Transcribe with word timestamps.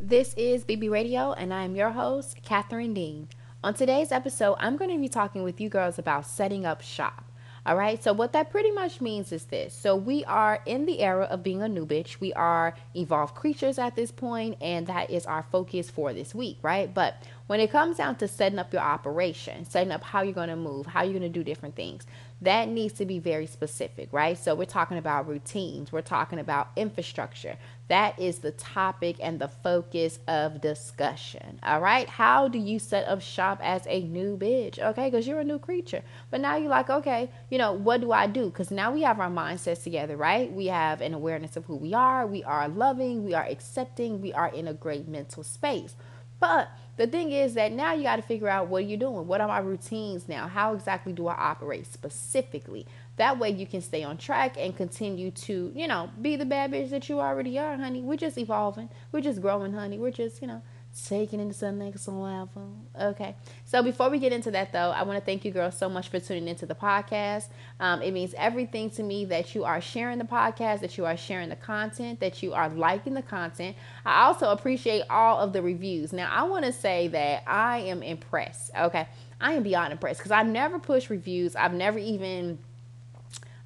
This 0.00 0.32
is 0.34 0.64
BB 0.64 0.92
Radio, 0.92 1.32
and 1.32 1.52
I 1.52 1.64
am 1.64 1.74
your 1.74 1.90
host, 1.90 2.40
Catherine 2.44 2.94
Dean. 2.94 3.26
On 3.64 3.74
today's 3.74 4.12
episode, 4.12 4.54
I'm 4.60 4.76
going 4.76 4.92
to 4.92 4.98
be 4.98 5.08
talking 5.08 5.42
with 5.42 5.60
you 5.60 5.68
girls 5.68 5.98
about 5.98 6.24
setting 6.24 6.64
up 6.64 6.82
shop. 6.82 7.24
All 7.66 7.74
right, 7.74 8.00
so 8.00 8.12
what 8.12 8.32
that 8.32 8.48
pretty 8.48 8.70
much 8.70 9.00
means 9.00 9.32
is 9.32 9.46
this. 9.46 9.74
So, 9.74 9.96
we 9.96 10.24
are 10.26 10.62
in 10.66 10.86
the 10.86 11.00
era 11.00 11.24
of 11.24 11.42
being 11.42 11.62
a 11.62 11.68
new 11.68 11.84
bitch. 11.84 12.20
We 12.20 12.32
are 12.34 12.76
evolved 12.94 13.34
creatures 13.34 13.76
at 13.76 13.96
this 13.96 14.12
point, 14.12 14.56
and 14.60 14.86
that 14.86 15.10
is 15.10 15.26
our 15.26 15.42
focus 15.42 15.90
for 15.90 16.12
this 16.12 16.32
week, 16.32 16.58
right? 16.62 16.94
But 16.94 17.20
when 17.48 17.58
it 17.58 17.72
comes 17.72 17.96
down 17.96 18.16
to 18.16 18.28
setting 18.28 18.60
up 18.60 18.72
your 18.72 18.82
operation, 18.82 19.64
setting 19.64 19.90
up 19.90 20.04
how 20.04 20.22
you're 20.22 20.32
going 20.32 20.48
to 20.48 20.56
move, 20.56 20.86
how 20.86 21.02
you're 21.02 21.18
going 21.18 21.22
to 21.22 21.28
do 21.28 21.42
different 21.42 21.74
things, 21.74 22.06
that 22.40 22.68
needs 22.68 22.94
to 22.94 23.04
be 23.04 23.18
very 23.18 23.46
specific, 23.46 24.12
right? 24.12 24.38
So 24.38 24.54
we're 24.54 24.64
talking 24.64 24.98
about 24.98 25.26
routines, 25.26 25.90
we're 25.90 26.02
talking 26.02 26.38
about 26.38 26.70
infrastructure. 26.76 27.56
That 27.88 28.18
is 28.18 28.40
the 28.40 28.52
topic 28.52 29.16
and 29.20 29.38
the 29.38 29.48
focus 29.48 30.18
of 30.28 30.60
discussion. 30.60 31.58
All 31.62 31.80
right. 31.80 32.08
How 32.08 32.46
do 32.46 32.58
you 32.58 32.78
set 32.78 33.08
up 33.08 33.22
shop 33.22 33.60
as 33.62 33.86
a 33.88 34.02
new 34.02 34.36
bitch? 34.36 34.78
Okay. 34.78 35.10
Because 35.10 35.26
you're 35.26 35.40
a 35.40 35.44
new 35.44 35.58
creature. 35.58 36.02
But 36.30 36.40
now 36.42 36.56
you're 36.56 36.68
like, 36.68 36.90
okay, 36.90 37.30
you 37.50 37.56
know, 37.56 37.72
what 37.72 38.02
do 38.02 38.12
I 38.12 38.26
do? 38.26 38.50
Because 38.50 38.70
now 38.70 38.92
we 38.92 39.02
have 39.02 39.18
our 39.20 39.30
mindsets 39.30 39.82
together, 39.82 40.16
right? 40.16 40.52
We 40.52 40.66
have 40.66 41.00
an 41.00 41.14
awareness 41.14 41.56
of 41.56 41.64
who 41.64 41.76
we 41.76 41.94
are. 41.94 42.26
We 42.26 42.44
are 42.44 42.68
loving. 42.68 43.24
We 43.24 43.32
are 43.32 43.46
accepting. 43.46 44.20
We 44.20 44.34
are 44.34 44.48
in 44.48 44.68
a 44.68 44.74
great 44.74 45.08
mental 45.08 45.42
space. 45.42 45.96
But 46.40 46.68
the 46.98 47.06
thing 47.06 47.32
is 47.32 47.54
that 47.54 47.72
now 47.72 47.94
you 47.94 48.02
got 48.02 48.16
to 48.16 48.22
figure 48.22 48.48
out 48.48 48.68
what 48.68 48.84
you're 48.86 48.98
doing? 48.98 49.26
What 49.26 49.40
are 49.40 49.48
my 49.48 49.60
routines 49.60 50.28
now? 50.28 50.48
How 50.48 50.74
exactly 50.74 51.12
do 51.12 51.28
I 51.28 51.34
operate 51.34 51.86
specifically? 51.86 52.86
That 53.16 53.38
way 53.38 53.50
you 53.50 53.66
can 53.66 53.80
stay 53.80 54.02
on 54.02 54.18
track 54.18 54.56
and 54.58 54.76
continue 54.76 55.30
to, 55.30 55.72
you 55.74 55.86
know, 55.86 56.10
be 56.20 56.36
the 56.36 56.44
bad 56.44 56.72
bitch 56.72 56.90
that 56.90 57.08
you 57.08 57.20
already 57.20 57.58
are, 57.58 57.76
honey. 57.76 58.02
We're 58.02 58.16
just 58.16 58.36
evolving. 58.36 58.90
We're 59.12 59.20
just 59.20 59.40
growing, 59.40 59.72
honey. 59.72 59.98
We're 59.98 60.10
just, 60.10 60.42
you 60.42 60.48
know, 60.48 60.62
taking 61.06 61.40
into 61.40 61.58
the 61.58 61.72
next 61.72 62.08
level. 62.08 62.76
Okay. 62.98 63.34
So 63.64 63.82
before 63.82 64.10
we 64.10 64.18
get 64.18 64.32
into 64.32 64.50
that, 64.52 64.72
though, 64.72 64.90
I 64.90 65.02
want 65.02 65.18
to 65.18 65.24
thank 65.24 65.44
you, 65.44 65.50
girls, 65.50 65.76
so 65.76 65.88
much 65.88 66.08
for 66.08 66.18
tuning 66.18 66.48
into 66.48 66.66
the 66.66 66.74
podcast. 66.74 67.46
Um, 67.78 68.02
it 68.02 68.12
means 68.12 68.34
everything 68.36 68.90
to 68.90 69.02
me 69.02 69.24
that 69.26 69.54
you 69.54 69.64
are 69.64 69.80
sharing 69.80 70.18
the 70.18 70.24
podcast, 70.24 70.80
that 70.80 70.98
you 70.98 71.06
are 71.06 71.16
sharing 71.16 71.50
the 71.50 71.56
content, 71.56 72.20
that 72.20 72.42
you 72.42 72.52
are 72.52 72.68
liking 72.68 73.14
the 73.14 73.22
content. 73.22 73.76
I 74.04 74.24
also 74.24 74.50
appreciate 74.50 75.02
all 75.10 75.38
of 75.38 75.52
the 75.52 75.62
reviews. 75.62 76.12
Now, 76.12 76.30
I 76.32 76.42
want 76.44 76.64
to 76.64 76.72
say 76.72 77.08
that 77.08 77.44
I 77.46 77.78
am 77.78 78.02
impressed. 78.02 78.70
Okay. 78.76 79.06
I 79.40 79.52
am 79.52 79.62
beyond 79.62 79.92
impressed 79.92 80.18
because 80.20 80.32
I 80.32 80.42
never 80.42 80.78
push 80.78 81.10
reviews. 81.10 81.54
I've 81.54 81.74
never 81.74 81.98
even. 81.98 82.58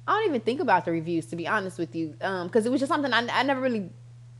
I 0.05 0.19
don't 0.19 0.29
even 0.29 0.41
think 0.41 0.59
about 0.59 0.83
the 0.83 0.91
reviews 0.91 1.27
to 1.27 1.37
be 1.37 1.47
honest 1.47 1.79
with 1.79 1.95
you, 1.95 2.13
Um, 2.19 2.47
because 2.47 2.65
it 2.65 2.71
was 2.71 2.81
just 2.81 2.91
something 2.91 3.13
I, 3.13 3.25
I 3.31 3.43
never 3.43 3.61
really 3.61 3.89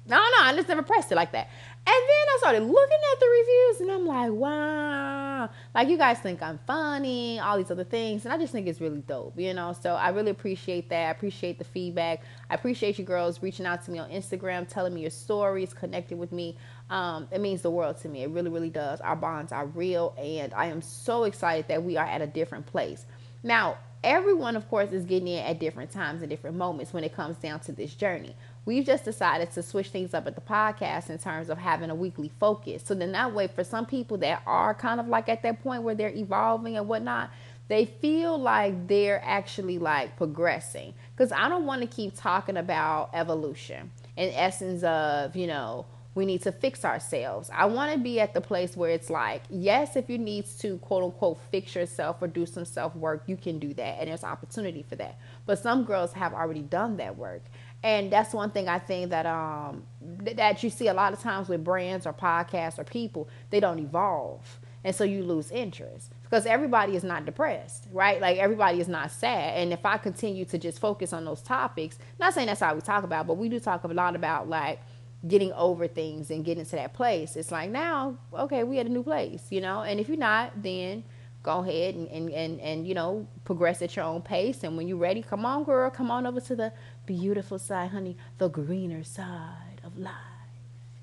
no, 0.05 0.17
no, 0.17 0.37
I 0.41 0.53
just 0.55 0.67
never 0.67 0.81
pressed 0.81 1.11
it 1.11 1.15
like 1.15 1.31
that. 1.31 1.49
And 1.85 1.93
then 1.93 2.27
I 2.33 2.37
started 2.37 2.63
looking 2.63 2.97
at 3.11 3.19
the 3.19 3.25
reviews 3.25 3.81
and 3.81 3.91
I'm 3.91 4.05
like, 4.05 4.31
wow. 4.31 5.49
Like 5.75 5.89
you 5.89 5.97
guys 5.97 6.17
think 6.19 6.41
I'm 6.41 6.57
funny, 6.65 7.41
all 7.41 7.57
these 7.57 7.71
other 7.71 7.83
things. 7.83 8.23
And 8.23 8.33
I 8.33 8.37
just 8.37 8.53
think 8.53 8.67
it's 8.67 8.79
really 8.79 9.01
dope, 9.01 9.37
you 9.37 9.53
know? 9.53 9.73
So 9.73 9.95
I 9.95 10.09
really 10.09 10.31
appreciate 10.31 10.89
that. 10.89 11.07
I 11.07 11.11
appreciate 11.11 11.57
the 11.57 11.65
feedback. 11.65 12.21
I 12.49 12.53
appreciate 12.53 12.97
you 12.97 13.03
girls 13.03 13.43
reaching 13.43 13.65
out 13.65 13.83
to 13.83 13.91
me 13.91 13.99
on 13.99 14.09
Instagram, 14.09 14.65
telling 14.65 14.93
me 14.93 15.01
your 15.01 15.09
stories, 15.09 15.73
connecting 15.73 16.19
with 16.19 16.31
me. 16.31 16.57
Um, 16.89 17.27
it 17.31 17.41
means 17.41 17.61
the 17.61 17.71
world 17.71 17.97
to 17.97 18.07
me. 18.07 18.23
It 18.23 18.29
really, 18.29 18.49
really 18.49 18.69
does. 18.69 19.01
Our 19.01 19.17
bonds 19.17 19.51
are 19.51 19.65
real. 19.65 20.15
And 20.17 20.53
I 20.53 20.67
am 20.67 20.81
so 20.81 21.25
excited 21.25 21.67
that 21.67 21.83
we 21.83 21.97
are 21.97 22.05
at 22.05 22.21
a 22.21 22.27
different 22.27 22.65
place. 22.65 23.05
Now, 23.43 23.77
everyone, 24.05 24.55
of 24.55 24.69
course, 24.69 24.91
is 24.91 25.03
getting 25.03 25.27
in 25.27 25.43
at 25.43 25.59
different 25.59 25.91
times 25.91 26.21
and 26.21 26.29
different 26.29 26.55
moments 26.55 26.93
when 26.93 27.03
it 27.03 27.13
comes 27.13 27.37
down 27.37 27.59
to 27.61 27.73
this 27.73 27.93
journey. 27.93 28.35
We've 28.65 28.85
just 28.85 29.03
decided 29.03 29.51
to 29.51 29.63
switch 29.63 29.89
things 29.89 30.13
up 30.13 30.25
at 30.25 30.35
the 30.35 30.41
podcast 30.41 31.09
in 31.09 31.17
terms 31.17 31.49
of 31.49 31.57
having 31.57 31.89
a 31.89 31.95
weekly 31.95 32.31
focus. 32.39 32.83
So 32.85 32.95
then 32.95 33.11
that 33.11 33.33
way, 33.33 33.47
for 33.47 33.63
some 33.63 33.85
people 33.85 34.17
that 34.19 34.41
are 34.45 34.73
kind 34.73 34.99
of 34.99 35.07
like 35.07 35.27
at 35.27 35.43
that 35.43 35.61
point 35.61 35.83
where 35.83 35.95
they're 35.95 36.15
evolving 36.15 36.77
and 36.77 36.87
whatnot, 36.87 37.29
they 37.67 37.85
feel 37.85 38.37
like 38.37 38.87
they're 38.87 39.21
actually 39.23 39.79
like 39.79 40.15
progressing. 40.15 40.93
Because 41.15 41.31
I 41.33 41.49
don't 41.49 41.65
want 41.65 41.81
to 41.81 41.87
keep 41.87 42.15
talking 42.15 42.55
about 42.55 43.09
evolution 43.13 43.91
in 44.15 44.29
essence 44.33 44.83
of, 44.83 45.35
you 45.35 45.47
know, 45.47 45.85
we 46.15 46.25
need 46.25 46.43
to 46.43 46.51
fix 46.51 46.85
ourselves. 46.85 47.49
I 47.51 47.65
want 47.65 47.91
to 47.91 47.97
be 47.97 48.19
at 48.19 48.33
the 48.33 48.41
place 48.41 48.77
where 48.77 48.91
it's 48.91 49.09
like, 49.09 49.41
yes, 49.49 49.95
if 49.95 50.09
you 50.09 50.17
need 50.17 50.45
to 50.59 50.77
quote 50.77 51.03
unquote 51.03 51.39
fix 51.51 51.75
yourself 51.75 52.17
or 52.21 52.27
do 52.27 52.45
some 52.45 52.65
self 52.65 52.95
work, 52.95 53.23
you 53.25 53.35
can 53.35 53.59
do 53.59 53.73
that. 53.73 53.99
And 53.99 54.09
there's 54.09 54.23
opportunity 54.23 54.83
for 54.87 54.95
that. 54.97 55.17
But 55.45 55.59
some 55.59 55.83
girls 55.83 56.13
have 56.13 56.33
already 56.33 56.61
done 56.61 56.97
that 56.97 57.17
work 57.17 57.41
and 57.83 58.11
that's 58.11 58.33
one 58.33 58.49
thing 58.49 58.69
I 58.69 58.79
think 58.79 59.09
that 59.11 59.25
um 59.25 59.83
that 60.01 60.63
you 60.63 60.69
see 60.69 60.87
a 60.87 60.93
lot 60.93 61.13
of 61.13 61.19
times 61.19 61.49
with 61.49 61.63
brands 61.63 62.07
or 62.07 62.13
podcasts 62.13 62.79
or 62.79 62.83
people 62.85 63.27
they 63.49 63.59
don't 63.59 63.79
evolve. 63.79 64.59
And 64.85 64.93
so 64.93 65.05
you 65.05 65.23
lose 65.23 65.49
interest. 65.49 66.11
Because 66.23 66.45
everybody 66.45 66.95
is 66.95 67.03
not 67.03 67.25
depressed 67.25 67.87
right? 67.91 68.19
Like 68.21 68.37
everybody 68.37 68.79
is 68.79 68.87
not 68.87 69.11
sad. 69.11 69.57
And 69.57 69.73
if 69.73 69.85
I 69.85 69.97
continue 69.97 70.45
to 70.45 70.57
just 70.57 70.79
focus 70.79 71.13
on 71.13 71.25
those 71.25 71.41
topics 71.41 71.99
not 72.19 72.33
saying 72.33 72.47
that's 72.47 72.61
all 72.61 72.73
we 72.73 72.81
talk 72.81 73.03
about 73.03 73.27
but 73.27 73.35
we 73.35 73.49
do 73.49 73.59
talk 73.59 73.83
a 73.83 73.87
lot 73.87 74.15
about 74.15 74.47
like 74.47 74.79
getting 75.27 75.53
over 75.53 75.87
things 75.87 76.31
and 76.31 76.43
getting 76.43 76.65
to 76.65 76.75
that 76.77 76.93
place. 76.93 77.35
It's 77.35 77.51
like 77.51 77.69
now 77.69 78.17
okay 78.33 78.63
we 78.63 78.79
at 78.79 78.85
a 78.85 78.89
new 78.89 79.03
place 79.03 79.43
you 79.49 79.59
know? 79.59 79.81
And 79.81 79.99
if 79.99 80.07
you're 80.07 80.17
not 80.17 80.63
then 80.63 81.03
go 81.43 81.59
ahead 81.59 81.93
and, 81.95 82.07
and, 82.07 82.29
and, 82.29 82.61
and 82.61 82.87
you 82.87 82.93
know 82.93 83.27
progress 83.43 83.81
at 83.81 83.95
your 83.95 84.05
own 84.05 84.21
pace. 84.21 84.63
And 84.63 84.77
when 84.77 84.87
you're 84.87 84.97
ready 84.97 85.21
come 85.21 85.45
on 85.45 85.65
girl 85.65 85.89
come 85.89 86.09
on 86.09 86.25
over 86.25 86.39
to 86.39 86.55
the 86.55 86.73
beautiful 87.05 87.59
side 87.59 87.91
honey. 87.91 88.17
The 88.37 88.49
greener 88.49 89.03
side 89.03 89.81
of 89.83 89.97
life. 89.97 90.13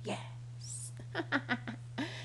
Yes. 0.04 0.92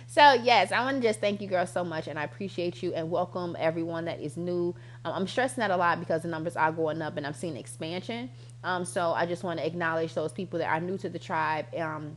So 0.07 0.33
yes 0.33 0.71
i 0.71 0.81
want 0.81 1.01
to 1.01 1.07
just 1.07 1.19
thank 1.19 1.41
you 1.41 1.47
girls 1.47 1.69
so 1.71 1.83
much 1.83 2.07
and 2.07 2.17
i 2.17 2.23
appreciate 2.23 2.81
you 2.81 2.93
and 2.93 3.11
welcome 3.11 3.55
everyone 3.59 4.05
that 4.05 4.21
is 4.21 4.37
new. 4.37 4.73
Um, 5.03 5.13
i'm 5.13 5.27
stressing 5.27 5.59
that 5.61 5.71
a 5.71 5.75
lot 5.77 5.99
because 5.99 6.21
the 6.21 6.29
numbers 6.29 6.55
are 6.55 6.71
going 6.71 7.01
up 7.01 7.17
and 7.17 7.27
i'm 7.27 7.33
seeing 7.33 7.57
expansion. 7.57 8.29
Um, 8.63 8.85
so 8.85 9.11
i 9.11 9.25
just 9.25 9.43
want 9.43 9.59
to 9.59 9.65
acknowledge 9.65 10.13
those 10.13 10.31
people 10.31 10.59
that 10.59 10.69
are 10.69 10.79
new 10.79 10.97
to 10.99 11.09
the 11.09 11.19
tribe. 11.19 11.65
Um, 11.75 12.15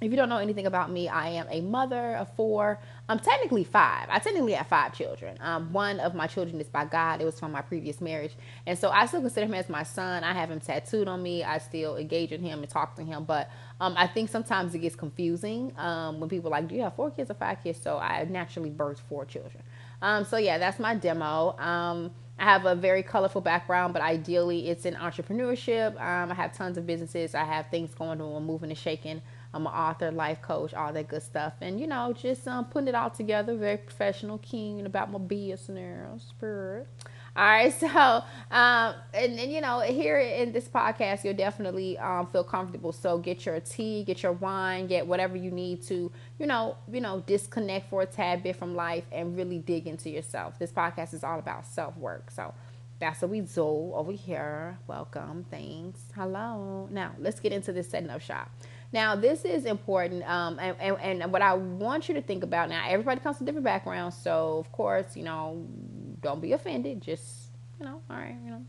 if 0.00 0.12
you 0.12 0.16
don't 0.16 0.28
know 0.28 0.38
anything 0.38 0.66
about 0.66 0.92
me, 0.92 1.08
I 1.08 1.30
am 1.30 1.46
a 1.50 1.60
mother 1.60 2.16
of 2.16 2.32
four. 2.36 2.78
I'm 3.08 3.18
technically 3.18 3.64
five. 3.64 4.06
I 4.08 4.20
technically 4.20 4.52
have 4.52 4.68
five 4.68 4.94
children. 4.94 5.36
Um, 5.40 5.72
one 5.72 5.98
of 5.98 6.14
my 6.14 6.28
children 6.28 6.60
is 6.60 6.68
by 6.68 6.84
God. 6.84 7.20
It 7.20 7.24
was 7.24 7.38
from 7.40 7.50
my 7.50 7.62
previous 7.62 8.00
marriage, 8.00 8.36
and 8.66 8.78
so 8.78 8.90
I 8.90 9.06
still 9.06 9.20
consider 9.20 9.46
him 9.46 9.54
as 9.54 9.68
my 9.68 9.82
son. 9.82 10.22
I 10.22 10.32
have 10.34 10.50
him 10.50 10.60
tattooed 10.60 11.08
on 11.08 11.20
me. 11.22 11.42
I 11.42 11.58
still 11.58 11.96
engage 11.96 12.30
with 12.30 12.40
him 12.40 12.60
and 12.60 12.68
talk 12.68 12.94
to 12.96 13.02
him. 13.02 13.24
But 13.24 13.50
um, 13.80 13.94
I 13.96 14.06
think 14.06 14.30
sometimes 14.30 14.74
it 14.74 14.78
gets 14.78 14.94
confusing 14.94 15.72
um, 15.76 16.20
when 16.20 16.28
people 16.28 16.48
are 16.48 16.60
like, 16.60 16.68
"Do 16.68 16.76
you 16.76 16.82
have 16.82 16.94
four 16.94 17.10
kids 17.10 17.30
or 17.30 17.34
five 17.34 17.62
kids?" 17.64 17.80
So 17.82 17.98
I 17.98 18.24
naturally 18.24 18.70
birthed 18.70 19.00
four 19.08 19.24
children. 19.24 19.64
Um, 20.00 20.24
so 20.24 20.36
yeah, 20.36 20.58
that's 20.58 20.78
my 20.78 20.94
demo. 20.94 21.58
Um, 21.58 22.12
I 22.38 22.44
have 22.44 22.66
a 22.66 22.76
very 22.76 23.02
colorful 23.02 23.40
background, 23.40 23.92
but 23.92 24.00
ideally 24.00 24.68
it's 24.68 24.84
in 24.84 24.94
entrepreneurship. 24.94 26.00
Um, 26.00 26.30
I 26.30 26.34
have 26.34 26.52
tons 26.52 26.78
of 26.78 26.86
businesses. 26.86 27.34
I 27.34 27.42
have 27.42 27.68
things 27.68 27.94
going 27.94 28.20
on, 28.20 28.44
moving 28.44 28.70
and 28.70 28.78
shaking. 28.78 29.22
I'm 29.54 29.66
an 29.66 29.72
author, 29.72 30.10
life 30.10 30.42
coach, 30.42 30.74
all 30.74 30.92
that 30.92 31.08
good 31.08 31.22
stuff. 31.22 31.54
And, 31.60 31.80
you 31.80 31.86
know, 31.86 32.12
just 32.12 32.46
um, 32.46 32.66
putting 32.66 32.88
it 32.88 32.94
all 32.94 33.10
together, 33.10 33.56
very 33.56 33.78
professional, 33.78 34.38
keen 34.38 34.84
about 34.86 35.10
my 35.10 35.18
business, 35.18 36.22
spirit. 36.28 36.86
All 37.38 37.44
right, 37.44 37.72
so 37.80 37.86
um, 38.50 38.94
and, 39.14 39.38
and 39.38 39.52
you 39.52 39.60
know, 39.60 39.78
here 39.80 40.18
in 40.18 40.50
this 40.50 40.66
podcast, 40.66 41.22
you'll 41.24 41.34
definitely 41.34 41.96
um, 41.98 42.26
feel 42.26 42.42
comfortable. 42.42 42.92
So 42.92 43.18
get 43.18 43.46
your 43.46 43.60
tea, 43.60 44.02
get 44.02 44.24
your 44.24 44.32
wine, 44.32 44.88
get 44.88 45.06
whatever 45.06 45.36
you 45.36 45.52
need 45.52 45.82
to, 45.84 46.10
you 46.38 46.46
know, 46.46 46.76
you 46.90 47.00
know, 47.00 47.22
disconnect 47.26 47.90
for 47.90 48.02
a 48.02 48.06
tad 48.06 48.42
bit 48.42 48.56
from 48.56 48.74
life 48.74 49.04
and 49.12 49.36
really 49.36 49.58
dig 49.58 49.86
into 49.86 50.10
yourself. 50.10 50.58
This 50.58 50.72
podcast 50.72 51.14
is 51.14 51.22
all 51.22 51.38
about 51.38 51.64
self 51.64 51.96
work. 51.96 52.30
So 52.32 52.52
that's 52.98 53.22
what 53.22 53.30
we 53.30 53.40
do 53.40 53.62
over 53.94 54.10
here. 54.10 54.76
Welcome, 54.88 55.46
thanks, 55.48 56.00
hello. 56.16 56.88
Now 56.90 57.12
let's 57.20 57.38
get 57.38 57.52
into 57.52 57.72
this 57.72 57.88
setting 57.88 58.10
up 58.10 58.20
shop. 58.20 58.50
Now, 58.92 59.16
this 59.16 59.44
is 59.44 59.66
important, 59.66 60.28
um, 60.28 60.58
and, 60.58 60.76
and, 60.80 61.22
and 61.22 61.32
what 61.32 61.42
I 61.42 61.52
want 61.54 62.08
you 62.08 62.14
to 62.14 62.22
think 62.22 62.42
about 62.42 62.70
now, 62.70 62.84
everybody 62.88 63.20
comes 63.20 63.36
from 63.36 63.44
different 63.44 63.64
backgrounds, 63.64 64.16
so 64.16 64.58
of 64.58 64.72
course, 64.72 65.14
you 65.14 65.24
know, 65.24 65.66
don't 66.20 66.40
be 66.40 66.52
offended. 66.52 67.02
Just, 67.02 67.50
you 67.78 67.84
know, 67.84 68.00
all 68.08 68.16
right, 68.16 68.36
you 68.42 68.50
know. 68.50 68.64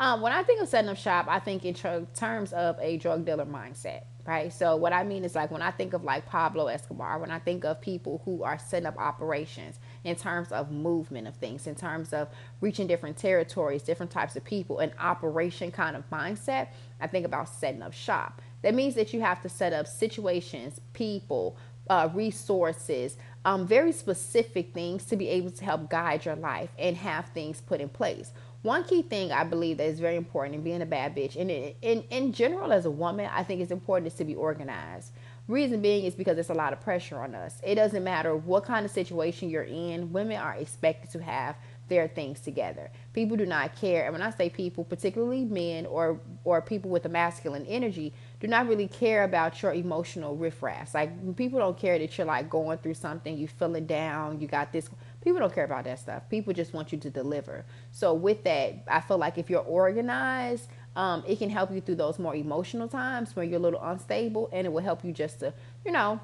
Um, 0.00 0.20
when 0.20 0.32
I 0.32 0.42
think 0.42 0.60
of 0.60 0.68
setting 0.68 0.90
up 0.90 0.96
shop, 0.96 1.26
I 1.28 1.38
think 1.38 1.64
in 1.64 1.74
tr- 1.74 2.06
terms 2.16 2.52
of 2.52 2.76
a 2.80 2.96
drug 2.96 3.24
dealer 3.24 3.46
mindset, 3.46 4.02
right? 4.26 4.52
So 4.52 4.74
what 4.74 4.92
I 4.92 5.04
mean 5.04 5.24
is 5.24 5.36
like 5.36 5.52
when 5.52 5.62
I 5.62 5.70
think 5.70 5.92
of 5.92 6.02
like 6.02 6.26
Pablo 6.26 6.66
Escobar, 6.66 7.20
when 7.20 7.30
I 7.30 7.38
think 7.38 7.64
of 7.64 7.80
people 7.80 8.20
who 8.24 8.42
are 8.42 8.58
setting 8.58 8.86
up 8.86 8.98
operations 8.98 9.78
in 10.02 10.16
terms 10.16 10.50
of 10.50 10.72
movement 10.72 11.28
of 11.28 11.36
things, 11.36 11.68
in 11.68 11.76
terms 11.76 12.12
of 12.12 12.28
reaching 12.60 12.88
different 12.88 13.16
territories, 13.16 13.82
different 13.82 14.10
types 14.10 14.34
of 14.34 14.42
people, 14.42 14.80
an 14.80 14.92
operation 14.98 15.70
kind 15.70 15.94
of 15.94 16.08
mindset, 16.10 16.68
I 17.00 17.06
think 17.06 17.24
about 17.24 17.48
setting 17.48 17.82
up 17.82 17.92
shop. 17.92 18.42
That 18.62 18.74
means 18.74 18.94
that 18.94 19.12
you 19.12 19.20
have 19.20 19.42
to 19.42 19.48
set 19.48 19.72
up 19.72 19.86
situations, 19.86 20.80
people, 20.92 21.56
uh, 21.90 22.08
resources, 22.14 23.16
um, 23.44 23.66
very 23.66 23.92
specific 23.92 24.72
things 24.72 25.04
to 25.06 25.16
be 25.16 25.28
able 25.28 25.50
to 25.50 25.64
help 25.64 25.90
guide 25.90 26.24
your 26.24 26.36
life 26.36 26.70
and 26.78 26.96
have 26.96 27.26
things 27.30 27.60
put 27.60 27.80
in 27.80 27.88
place. 27.88 28.32
One 28.62 28.84
key 28.84 29.02
thing 29.02 29.32
I 29.32 29.42
believe 29.42 29.78
that 29.78 29.86
is 29.86 29.98
very 29.98 30.14
important 30.14 30.54
in 30.54 30.62
being 30.62 30.82
a 30.82 30.86
bad 30.86 31.16
bitch, 31.16 31.34
and 31.34 31.50
in, 31.50 31.74
in, 31.82 32.04
in 32.10 32.32
general 32.32 32.72
as 32.72 32.86
a 32.86 32.90
woman, 32.90 33.28
I 33.32 33.42
think 33.42 33.60
it's 33.60 33.72
important 33.72 34.06
is 34.06 34.14
to 34.14 34.24
be 34.24 34.36
organized. 34.36 35.10
Reason 35.48 35.82
being 35.82 36.04
is 36.04 36.14
because 36.14 36.36
there's 36.36 36.50
a 36.50 36.54
lot 36.54 36.72
of 36.72 36.80
pressure 36.80 37.18
on 37.18 37.34
us. 37.34 37.60
It 37.64 37.74
doesn't 37.74 38.04
matter 38.04 38.36
what 38.36 38.64
kind 38.64 38.86
of 38.86 38.92
situation 38.92 39.50
you're 39.50 39.64
in, 39.64 40.12
women 40.12 40.36
are 40.36 40.54
expected 40.54 41.10
to 41.10 41.22
have 41.22 41.56
their 41.88 42.06
things 42.06 42.40
together. 42.40 42.90
People 43.12 43.36
do 43.36 43.44
not 43.44 43.74
care. 43.74 44.04
And 44.04 44.12
when 44.12 44.22
I 44.22 44.30
say 44.30 44.48
people, 44.48 44.84
particularly 44.84 45.44
men 45.44 45.84
or 45.86 46.20
or 46.44 46.62
people 46.62 46.90
with 46.90 47.04
a 47.04 47.08
masculine 47.08 47.66
energy, 47.66 48.14
do 48.42 48.48
not 48.48 48.66
really 48.66 48.88
care 48.88 49.22
about 49.22 49.62
your 49.62 49.72
emotional 49.72 50.36
riffraff. 50.36 50.94
Like 50.94 51.36
people 51.36 51.60
don't 51.60 51.78
care 51.78 51.96
that 51.96 52.18
you're 52.18 52.26
like 52.26 52.50
going 52.50 52.76
through 52.78 52.94
something, 52.94 53.38
you 53.38 53.46
feeling 53.46 53.86
down, 53.86 54.40
you 54.40 54.48
got 54.48 54.72
this 54.72 54.90
people 55.22 55.38
don't 55.38 55.54
care 55.54 55.62
about 55.62 55.84
that 55.84 56.00
stuff. 56.00 56.28
People 56.28 56.52
just 56.52 56.74
want 56.74 56.90
you 56.90 56.98
to 56.98 57.08
deliver. 57.08 57.64
So 57.92 58.12
with 58.14 58.42
that, 58.42 58.82
I 58.88 59.00
feel 59.00 59.16
like 59.16 59.38
if 59.38 59.48
you're 59.48 59.60
organized, 59.60 60.66
um, 60.96 61.22
it 61.24 61.38
can 61.38 61.50
help 61.50 61.70
you 61.70 61.80
through 61.80 61.94
those 61.94 62.18
more 62.18 62.34
emotional 62.34 62.88
times 62.88 63.36
where 63.36 63.44
you're 63.44 63.60
a 63.60 63.62
little 63.62 63.80
unstable 63.80 64.50
and 64.52 64.66
it 64.66 64.70
will 64.70 64.82
help 64.82 65.04
you 65.04 65.12
just 65.12 65.38
to, 65.38 65.54
you 65.86 65.92
know, 65.92 66.18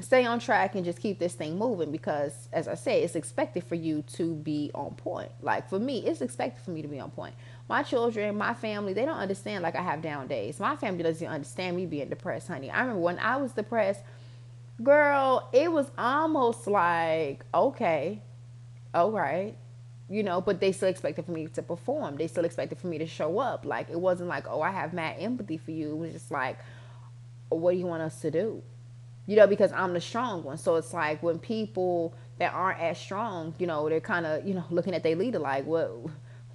stay 0.00 0.26
on 0.26 0.40
track 0.40 0.74
and 0.74 0.84
just 0.84 1.00
keep 1.00 1.20
this 1.20 1.34
thing 1.34 1.56
moving 1.56 1.92
because 1.92 2.48
as 2.52 2.66
I 2.66 2.74
say, 2.74 3.02
it's 3.02 3.14
expected 3.14 3.62
for 3.62 3.76
you 3.76 4.02
to 4.14 4.34
be 4.34 4.72
on 4.74 4.94
point. 4.94 5.30
Like 5.42 5.70
for 5.70 5.78
me, 5.78 6.04
it's 6.04 6.22
expected 6.22 6.64
for 6.64 6.72
me 6.72 6.82
to 6.82 6.88
be 6.88 6.98
on 6.98 7.12
point. 7.12 7.36
My 7.68 7.82
children, 7.82 8.36
my 8.36 8.54
family, 8.54 8.92
they 8.92 9.04
don't 9.04 9.18
understand 9.18 9.62
like 9.62 9.74
I 9.74 9.82
have 9.82 10.00
down 10.00 10.28
days. 10.28 10.60
My 10.60 10.76
family 10.76 11.02
doesn't 11.02 11.26
understand 11.26 11.76
me 11.76 11.86
being 11.86 12.08
depressed, 12.08 12.48
honey. 12.48 12.70
I 12.70 12.80
remember 12.80 13.00
when 13.00 13.18
I 13.18 13.36
was 13.36 13.52
depressed, 13.52 14.02
girl, 14.82 15.48
it 15.52 15.70
was 15.72 15.90
almost 15.98 16.66
like, 16.68 17.44
okay, 17.52 18.22
all 18.94 19.10
right, 19.10 19.56
you 20.08 20.22
know, 20.22 20.40
but 20.40 20.60
they 20.60 20.70
still 20.70 20.88
expected 20.88 21.24
for 21.24 21.32
me 21.32 21.48
to 21.48 21.62
perform. 21.62 22.16
They 22.16 22.28
still 22.28 22.44
expected 22.44 22.78
for 22.78 22.86
me 22.86 22.98
to 22.98 23.06
show 23.06 23.38
up. 23.38 23.64
Like 23.64 23.90
it 23.90 23.98
wasn't 23.98 24.28
like, 24.28 24.46
oh, 24.48 24.62
I 24.62 24.70
have 24.70 24.92
mad 24.92 25.16
empathy 25.18 25.56
for 25.56 25.72
you. 25.72 25.92
It 25.92 25.96
was 25.96 26.12
just 26.12 26.30
like, 26.30 26.58
what 27.48 27.72
do 27.72 27.78
you 27.78 27.86
want 27.86 28.02
us 28.02 28.20
to 28.20 28.30
do? 28.30 28.62
You 29.26 29.34
know, 29.34 29.48
because 29.48 29.72
I'm 29.72 29.92
the 29.92 30.00
strong 30.00 30.44
one. 30.44 30.56
So 30.56 30.76
it's 30.76 30.94
like 30.94 31.20
when 31.22 31.40
people 31.40 32.14
that 32.38 32.52
aren't 32.54 32.80
as 32.80 32.96
strong, 32.96 33.54
you 33.58 33.66
know, 33.66 33.88
they're 33.88 34.00
kind 34.00 34.24
of, 34.24 34.46
you 34.46 34.54
know, 34.54 34.64
looking 34.70 34.94
at 34.94 35.02
their 35.02 35.16
leader 35.16 35.40
like, 35.40 35.66
what 35.66 35.90
well, 35.90 36.10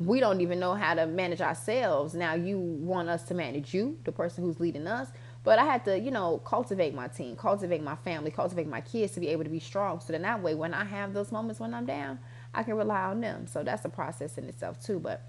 we 0.06 0.19
don't 0.19 0.42
even 0.42 0.59
know 0.59 0.74
how 0.74 0.94
to 0.94 1.06
manage 1.06 1.42
ourselves. 1.42 2.13
Now 2.13 2.33
you 2.33 2.57
want 2.59 3.09
us 3.09 3.24
to 3.24 3.33
manage 3.33 3.74
you, 3.74 3.98
the 4.03 4.12
person 4.12 4.44
who's 4.44 4.59
leading 4.59 4.88
us. 4.88 5.09
But 5.44 5.57
I 5.57 5.65
had 5.65 5.86
to, 5.86 5.98
you 6.00 6.12
know, 6.12 6.38
cultivate 6.39 6.94
my 6.94 7.07
team, 7.07 7.36
cultivate 7.36 7.81
my 7.81 7.95
family, 7.95 8.30
cultivate 8.30 8.68
my 8.68 8.81
kids 8.81 9.13
to 9.13 9.19
be 9.19 9.27
able 9.30 9.44
to 9.44 9.50
be 9.50 9.59
strong. 9.59 10.00
So 10.00 10.13
then 10.13 10.21
that 10.21 10.42
way, 10.42 10.53
when 10.53 10.74
I 10.74 10.83
have 10.86 11.13
those 11.13 11.31
moments 11.31 11.59
when 11.59 11.74
I'm 11.74 11.86
down, 11.86 12.19
I 12.53 12.63
can 12.63 12.75
rely 12.75 13.01
on 13.01 13.21
them. 13.21 13.48
So 13.48 13.63
that's 13.63 13.83
a 13.86 13.89
process 13.89 14.38
in 14.38 14.45
itself 14.45 14.83
too. 14.83 15.00
But 15.00 15.27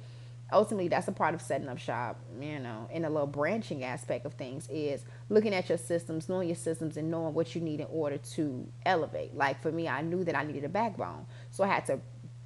ultimately, 0.53 0.89
that's 0.89 1.09
a 1.09 1.13
part 1.13 1.35
of 1.35 1.41
setting 1.41 1.69
up 1.69 1.79
shop, 1.79 2.21
you 2.39 2.59
know, 2.59 2.89
in 2.93 3.07
a 3.07 3.11
little 3.11 3.27
branching 3.27 3.85
aspect 3.85 4.27
of 4.27 4.35
things 4.35 4.69
is 4.71 5.05
looking 5.31 5.55
at 5.55 5.71
your 5.71 5.79
systems, 5.79 6.29
knowing 6.29 6.49
your 6.49 6.57
systems, 6.57 6.99
and 6.99 7.11
knowing 7.11 7.33
what 7.33 7.55
you 7.55 7.63
need 7.63 7.81
in 7.81 7.87
order 7.91 8.19
to 8.19 8.69
elevate. 8.85 9.35
Like 9.35 9.63
for 9.63 9.73
me, 9.73 9.89
I 9.89 10.03
knew 10.03 10.25
that 10.25 10.37
I 10.37 10.45
needed 10.45 10.65
a 10.65 10.69
backbone. 10.69 11.25
So 11.51 11.65
I 11.65 11.69
had 11.69 11.87
to 11.87 12.01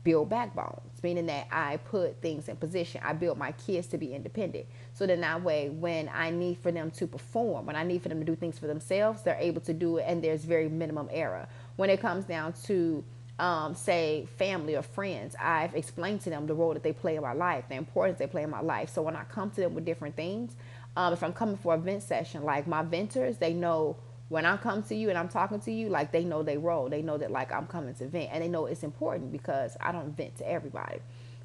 build 0.06 0.28
backbones, 0.28 1.02
meaning 1.02 1.26
that 1.26 1.48
I 1.50 1.78
put 1.78 2.22
things 2.22 2.48
in 2.48 2.54
position. 2.54 3.00
I 3.04 3.12
build 3.12 3.38
my 3.38 3.50
kids 3.50 3.88
to 3.88 3.98
be 3.98 4.14
independent. 4.14 4.66
So 4.94 5.04
then 5.04 5.20
that 5.22 5.42
way, 5.42 5.68
when 5.68 6.08
I 6.14 6.30
need 6.30 6.58
for 6.58 6.70
them 6.70 6.92
to 6.92 7.08
perform, 7.08 7.66
when 7.66 7.74
I 7.74 7.82
need 7.82 8.04
for 8.04 8.08
them 8.08 8.20
to 8.20 8.24
do 8.24 8.36
things 8.36 8.56
for 8.56 8.68
themselves, 8.68 9.22
they're 9.22 9.36
able 9.40 9.60
to 9.62 9.74
do 9.74 9.96
it 9.96 10.04
and 10.06 10.22
there's 10.22 10.44
very 10.44 10.68
minimum 10.68 11.08
error. 11.10 11.48
When 11.74 11.90
it 11.90 12.00
comes 12.00 12.24
down 12.24 12.52
to 12.66 13.02
um, 13.40 13.74
say 13.74 14.28
family 14.38 14.76
or 14.76 14.82
friends, 14.82 15.34
I've 15.40 15.74
explained 15.74 16.20
to 16.20 16.30
them 16.30 16.46
the 16.46 16.54
role 16.54 16.72
that 16.74 16.84
they 16.84 16.92
play 16.92 17.16
in 17.16 17.22
my 17.22 17.32
life, 17.32 17.64
the 17.68 17.74
importance 17.74 18.20
they 18.20 18.28
play 18.28 18.44
in 18.44 18.50
my 18.50 18.60
life. 18.60 18.90
So 18.90 19.02
when 19.02 19.16
I 19.16 19.24
come 19.24 19.50
to 19.50 19.60
them 19.60 19.74
with 19.74 19.84
different 19.84 20.14
things, 20.14 20.54
um, 20.96 21.12
if 21.12 21.24
I'm 21.24 21.32
coming 21.32 21.56
for 21.56 21.74
a 21.74 21.78
vent 21.78 22.04
session, 22.04 22.44
like 22.44 22.68
my 22.68 22.84
venters, 22.84 23.38
they 23.38 23.52
know 23.52 23.96
when 24.28 24.44
I 24.44 24.56
come 24.56 24.82
to 24.84 24.94
you 24.94 25.08
and 25.08 25.18
I'm 25.18 25.28
talking 25.28 25.60
to 25.60 25.72
you, 25.72 25.88
like 25.88 26.10
they 26.12 26.24
know 26.24 26.42
they 26.42 26.58
roll. 26.58 26.88
They 26.88 27.02
know 27.02 27.16
that 27.18 27.30
like 27.30 27.52
I'm 27.52 27.66
coming 27.66 27.94
to 27.94 28.06
vent 28.06 28.30
and 28.32 28.42
they 28.42 28.48
know 28.48 28.66
it's 28.66 28.82
important 28.82 29.30
because 29.30 29.76
I 29.80 29.92
don't 29.92 30.16
vent 30.16 30.36
to 30.38 30.50
everybody. 30.50 30.98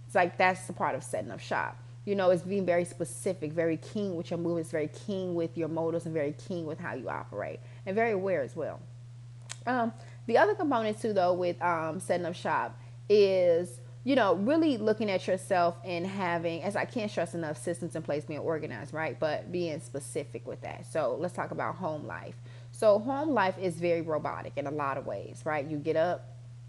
It's 0.08 0.16
like 0.16 0.38
that's 0.38 0.68
the 0.68 0.74
part 0.74 0.96
of 0.96 1.04
setting 1.04 1.32
up 1.32 1.40
shop. 1.40 1.78
You 2.06 2.16
know, 2.16 2.32
it's 2.32 2.42
being 2.42 2.66
very 2.66 2.84
specific, 2.84 3.54
very 3.54 3.78
keen 3.78 4.16
with 4.16 4.32
your 4.32 4.40
movements, 4.40 4.72
very 4.72 4.90
keen 4.90 5.36
with 5.36 5.56
your 5.56 5.68
motives, 5.68 6.06
and 6.06 6.14
very 6.14 6.34
keen 6.34 6.66
with 6.66 6.80
how 6.80 6.96
you 6.96 7.10
operate, 7.10 7.60
and 7.86 7.96
very 7.96 8.12
aware 8.12 8.42
as 8.42 8.56
well. 8.56 8.80
Um, 9.68 9.94
the 10.26 10.38
other 10.40 10.56
component 10.56 11.00
too, 11.00 11.14
though, 11.14 11.34
with 11.34 11.62
um, 11.62 12.00
setting 12.00 12.26
up 12.26 12.36
shop 12.36 12.78
is 13.08 13.80
you 14.04 14.16
know 14.16 14.34
really 14.36 14.78
looking 14.78 15.12
at 15.12 15.28
yourself 15.28 15.76
and 15.86 16.08
having, 16.08 16.64
as 16.64 16.76
I 16.76 16.86
can't 16.86 17.12
stress 17.12 17.36
enough, 17.36 17.62
systems 17.62 17.96
in 17.96 18.02
place, 18.02 18.26
being 18.26 18.40
organized, 18.40 18.94
right? 18.96 19.20
But 19.20 19.52
being 19.52 19.80
specific 19.80 20.48
with 20.48 20.62
that. 20.62 20.92
So 20.92 21.16
let's 21.20 21.36
talk 21.36 21.52
about 21.52 21.76
home 21.76 22.08
life. 22.08 22.36
So 22.82 22.98
home 22.98 23.30
life 23.36 23.60
is 23.62 23.76
very 23.76 24.02
robotic 24.02 24.54
in 24.56 24.66
a 24.66 24.72
lot 24.72 24.98
of 24.98 25.06
ways, 25.06 25.44
right? 25.46 25.64
You 25.64 25.78
get 25.78 25.96
up, 25.96 26.26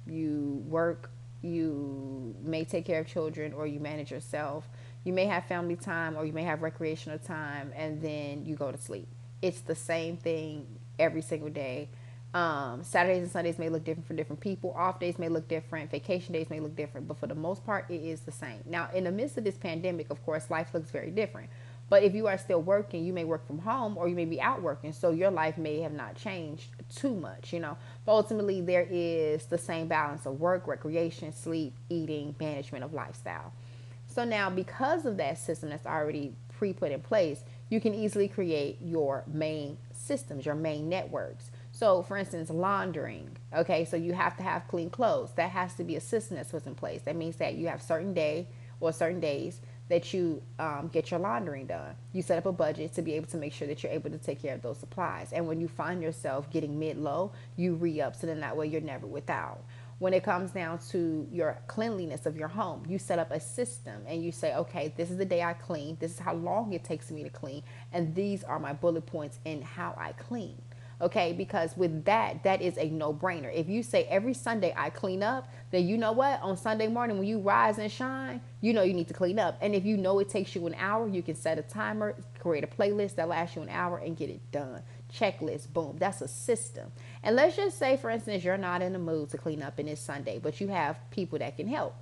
you 0.07 0.63
work, 0.69 1.11
you 1.41 2.37
may 2.43 2.67
take 2.67 2.85
care 2.85 3.01
of 3.01 3.07
children 3.07 3.55
or 3.55 3.67
you 3.67 3.81
manage 3.81 4.11
yourself. 4.11 4.69
You 5.05 5.15
may 5.15 5.25
have 5.25 5.47
family 5.47 5.75
time 5.75 6.15
or 6.19 6.27
you 6.27 6.35
may 6.35 6.43
have 6.43 6.61
recreational 6.61 7.19
time 7.19 7.73
and 7.75 8.03
then 8.03 8.45
you 8.45 8.57
go 8.57 8.71
to 8.71 8.77
sleep. 8.77 9.09
It's 9.41 9.63
the 9.63 9.75
same 9.75 10.19
thing 10.19 10.67
every 10.99 11.23
single 11.23 11.49
day. 11.49 11.89
Um, 12.35 12.83
Saturdays 12.83 13.23
and 13.23 13.31
Sundays 13.31 13.59
may 13.59 13.71
look 13.71 13.83
different 13.83 14.07
for 14.07 14.13
different 14.13 14.41
people. 14.41 14.75
Off 14.77 15.01
days 15.01 15.19
may 15.19 15.31
look 15.31 15.49
different. 15.49 15.91
Vacation 15.91 16.35
days 16.35 16.51
may 16.51 16.61
look 16.61 16.77
different, 16.77 17.09
but 17.09 17.17
for 17.17 17.27
the 17.27 17.35
most 17.35 17.65
part, 17.65 17.87
it 17.89 18.03
is 18.03 18.21
the 18.21 18.33
same. 18.33 18.61
Now, 18.67 18.91
in 18.93 19.05
the 19.05 19.11
midst 19.11 19.39
of 19.39 19.45
this 19.45 19.57
pandemic, 19.57 20.11
of 20.11 20.23
course, 20.27 20.51
life 20.51 20.75
looks 20.75 20.91
very 20.91 21.11
different. 21.11 21.49
But 21.93 22.05
if 22.05 22.15
you 22.15 22.27
are 22.27 22.39
still 22.39 22.63
working, 22.63 23.05
you 23.05 23.13
may 23.13 23.25
work 23.25 23.47
from 23.47 23.59
home 23.59 23.99
or 23.99 24.09
you 24.09 24.15
may 24.15 24.25
be 24.25 24.41
out 24.41 24.63
working. 24.63 24.95
So 24.95 25.11
your 25.11 25.31
life 25.31 25.59
may 25.59 25.81
have 25.81 25.93
not 25.93 26.17
changed 26.17 26.71
too 26.89 27.15
much, 27.15 27.53
you 27.53 27.61
know. 27.61 27.77
But 28.07 28.13
ultimately, 28.13 28.63
there 28.63 28.89
is 28.91 29.45
the 29.45 29.59
same 29.59 29.89
balance 29.89 30.25
of 30.25 30.41
work, 30.41 30.67
recreation, 30.67 31.35
sleep, 31.35 31.75
eating, 31.91 32.35
management 32.41 32.83
of 32.83 32.95
lifestyle. 32.95 33.53
So 34.07 34.25
now, 34.25 34.49
because 34.49 35.05
of 35.05 35.19
that 35.19 35.37
system 35.37 35.69
that's 35.69 35.85
already 35.85 36.33
pre 36.57 36.73
put 36.73 36.93
in 36.93 37.03
place, 37.03 37.45
you 37.69 37.79
can 37.79 37.93
easily 37.93 38.27
create 38.27 38.79
your 38.81 39.25
main 39.27 39.77
systems, 39.93 40.47
your 40.47 40.55
main 40.55 40.89
networks. 40.89 41.51
So, 41.73 42.03
for 42.03 42.17
instance, 42.17 42.49
laundering. 42.49 43.37
Okay, 43.55 43.85
so 43.85 43.99
you 43.99 44.15
have 44.15 44.39
to 44.39 44.43
have 44.43 44.67
clean 44.67 44.89
clothes. 44.89 45.33
That 45.33 45.51
has 45.51 45.75
to 45.75 45.85
be 45.85 45.97
a 45.97 46.01
system 46.01 46.39
that's 46.39 46.53
put 46.53 46.67
in 46.67 46.75
place. 46.75 47.03
That 47.03 47.17
means 47.17 47.37
that 47.37 47.57
you 47.57 47.69
have 47.69 47.83
certain 47.83 48.15
day 48.15 48.49
or 48.81 48.93
certain 48.93 49.21
days 49.21 49.61
that 49.93 50.15
you 50.15 50.43
um, 50.59 50.89
get 50.91 51.11
your 51.11 51.21
laundering 51.21 51.67
done. 51.67 51.95
You 52.15 52.23
set 52.23 52.39
up 52.39 52.47
a 52.47 52.53
budget 52.53 52.95
to 52.95 53.03
be 53.03 53.13
able 53.13 53.27
to 53.27 53.37
make 53.37 53.53
sure 53.53 53.69
that 53.69 53.83
you're 53.83 53.93
able 53.93 54.09
to 54.09 54.17
take 54.17 54.41
care 54.41 54.55
of 54.55 54.63
those 54.63 54.79
supplies. 54.79 55.35
And 55.35 55.47
when 55.47 55.61
you 55.61 55.69
find 55.69 56.03
yourself 56.03 56.49
getting 56.51 56.79
mid 56.79 56.97
low, 56.97 57.33
you 57.59 57.75
re 57.75 58.01
up 58.01 58.17
so 58.17 58.27
then 58.27 58.41
that 58.41 58.57
way 58.57 58.67
you're 58.69 58.81
never 58.81 59.07
without. 59.07 59.63
When 59.99 60.15
it 60.15 60.25
comes 60.25 60.51
down 60.51 60.79
to 60.93 61.29
your 61.31 61.59
cleanliness 61.67 62.25
of 62.25 62.39
your 62.39 62.49
home, 62.49 62.85
you 62.89 62.99
set 62.99 63.19
up 63.19 63.31
a 63.33 63.39
system 63.39 64.01
and 64.07 64.25
you 64.25 64.33
say, 64.33 64.55
okay, 64.55 64.95
this 64.97 65.11
is 65.11 65.19
the 65.19 65.27
day 65.27 65.43
I 65.43 65.53
clean, 65.53 65.99
this 66.01 66.13
is 66.13 66.19
how 66.21 66.37
long 66.37 66.73
it 66.73 66.85
takes 66.85 67.11
me 67.11 67.23
to 67.25 67.29
clean, 67.29 67.63
and 67.93 68.15
these 68.15 68.43
are 68.45 68.59
my 68.59 68.73
bullet 68.73 69.05
points 69.05 69.41
in 69.45 69.61
how 69.61 69.95
I 69.99 70.13
clean 70.13 70.57
okay 71.03 71.33
because 71.33 71.77
with 71.77 72.05
that 72.05 72.43
that 72.45 72.63
is 72.63 72.79
a 72.79 72.89
no-brainer 72.89 73.53
if 73.55 73.69
you 73.69 73.83
say 73.83 74.05
every 74.05 74.33
sunday 74.33 74.73
i 74.77 74.89
clean 74.89 75.23
up 75.23 75.49
then 75.73 75.87
you 75.87 75.99
know 75.99 76.13
what 76.13 76.41
on 76.41 76.57
sunday 76.57 76.87
morning 76.87 77.19
when 77.19 77.27
you 77.27 77.41
rise 77.41 77.79
and 77.79 77.91
shine 77.91 78.41
you 78.61 78.73
know 78.73 78.83
you 78.83 78.95
need 78.95 79.09
to 79.09 79.15
clean 79.15 79.39
up 79.39 79.59
and 79.61 79.75
if 79.75 79.85
you 79.85 79.97
know 79.97 80.21
it 80.21 80.29
takes 80.29 80.55
you 80.55 80.67
an 80.67 80.75
hour 80.79 81.09
you 81.09 81.23
can 81.23 81.35
set 81.35 81.59
a 81.59 81.63
timer 81.63 82.15
create 82.39 82.63
a 82.63 82.69
playlist 82.69 83.17
that 83.17 83.29
lasts 83.29 83.57
you 83.57 83.63
an 83.63 83.69
hour 83.69 83.99
and 83.99 84.17
get 84.17 84.31
it 84.31 84.41
done 84.53 84.81
checklist 85.13 85.73
boom 85.73 85.97
that's 85.99 86.23
a 86.23 86.29
system 86.29 86.91
and 87.23 87.37
let's 87.37 87.57
just 87.57 87.79
say 87.79 87.97
for 87.97 88.09
instance 88.09 88.45
you're 88.45 88.57
not 88.57 88.81
in 88.81 88.93
the 88.93 88.99
mood 88.99 89.29
to 89.29 89.37
clean 89.37 89.63
up 89.63 89.79
and 89.79 89.89
it's 89.89 90.01
sunday 90.01 90.39
but 90.39 90.61
you 90.61 90.69
have 90.69 90.97
people 91.11 91.39
that 91.39 91.57
can 91.57 91.67
help 91.67 91.95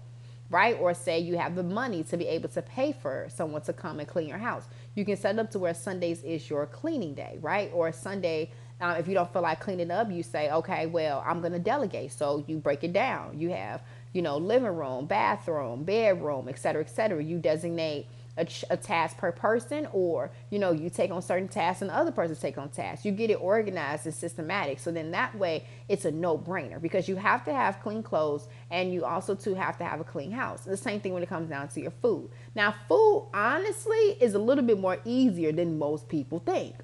right? 0.50 0.76
Or 0.80 0.92
say 0.94 1.20
you 1.20 1.38
have 1.38 1.54
the 1.54 1.62
money 1.62 2.02
to 2.04 2.16
be 2.16 2.26
able 2.26 2.48
to 2.50 2.62
pay 2.62 2.92
for 2.92 3.28
someone 3.30 3.62
to 3.62 3.72
come 3.72 4.00
and 4.00 4.08
clean 4.08 4.28
your 4.28 4.38
house. 4.38 4.64
You 4.96 5.04
can 5.04 5.16
set 5.16 5.38
up 5.38 5.50
to 5.52 5.58
where 5.58 5.74
Sundays 5.74 6.22
is 6.24 6.50
your 6.50 6.66
cleaning 6.66 7.14
day, 7.14 7.38
right? 7.40 7.70
Or 7.72 7.92
Sunday 7.92 8.50
um, 8.80 8.96
if 8.96 9.06
you 9.06 9.14
don't 9.14 9.30
feel 9.32 9.42
like 9.42 9.60
cleaning 9.60 9.90
up, 9.90 10.10
you 10.10 10.22
say, 10.22 10.50
okay, 10.50 10.86
well, 10.86 11.22
I'm 11.26 11.40
going 11.40 11.52
to 11.52 11.58
delegate. 11.58 12.12
So 12.12 12.44
you 12.46 12.58
break 12.58 12.82
it 12.82 12.92
down. 12.92 13.38
You 13.38 13.50
have, 13.50 13.82
you 14.12 14.22
know, 14.22 14.38
living 14.38 14.74
room, 14.74 15.06
bathroom, 15.06 15.84
bedroom, 15.84 16.48
et 16.48 16.58
cetera, 16.58 16.82
et 16.82 16.90
cetera. 16.90 17.22
You 17.22 17.38
designate 17.38 18.06
a, 18.38 18.46
a, 18.70 18.76
task 18.76 19.18
per 19.18 19.32
person, 19.32 19.86
or 19.92 20.30
you 20.50 20.58
know, 20.58 20.72
you 20.72 20.88
take 20.88 21.10
on 21.10 21.20
certain 21.20 21.48
tasks 21.48 21.82
and 21.82 21.90
the 21.90 21.94
other 21.94 22.12
person 22.12 22.34
take 22.36 22.56
on 22.56 22.70
tasks. 22.70 23.04
You 23.04 23.12
get 23.12 23.28
it 23.28 23.34
organized 23.34 24.06
and 24.06 24.14
systematic. 24.14 24.78
So 24.78 24.90
then 24.90 25.10
that 25.10 25.34
way, 25.34 25.64
it's 25.88 26.06
a 26.06 26.10
no-brainer 26.10 26.80
because 26.80 27.08
you 27.08 27.16
have 27.16 27.44
to 27.44 27.52
have 27.52 27.80
clean 27.82 28.02
clothes, 28.02 28.48
and 28.70 28.94
you 28.94 29.04
also 29.04 29.34
too 29.34 29.54
have 29.54 29.76
to 29.78 29.84
have 29.84 30.00
a 30.00 30.04
clean 30.04 30.30
house. 30.30 30.62
The 30.62 30.76
same 30.76 31.00
thing 31.00 31.12
when 31.12 31.22
it 31.22 31.28
comes 31.28 31.50
down 31.50 31.68
to 31.68 31.80
your 31.80 31.90
food. 31.90 32.30
Now, 32.54 32.74
food 32.88 33.28
honestly 33.34 34.16
is 34.20 34.34
a 34.34 34.38
little 34.38 34.64
bit 34.64 34.78
more 34.78 34.98
easier 35.04 35.52
than 35.52 35.78
most 35.78 36.08
people 36.08 36.38
think 36.38 36.76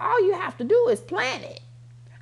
all 0.00 0.26
you 0.26 0.32
have 0.32 0.56
to 0.58 0.64
do 0.64 0.88
is 0.88 1.00
plan 1.00 1.42
it. 1.42 1.60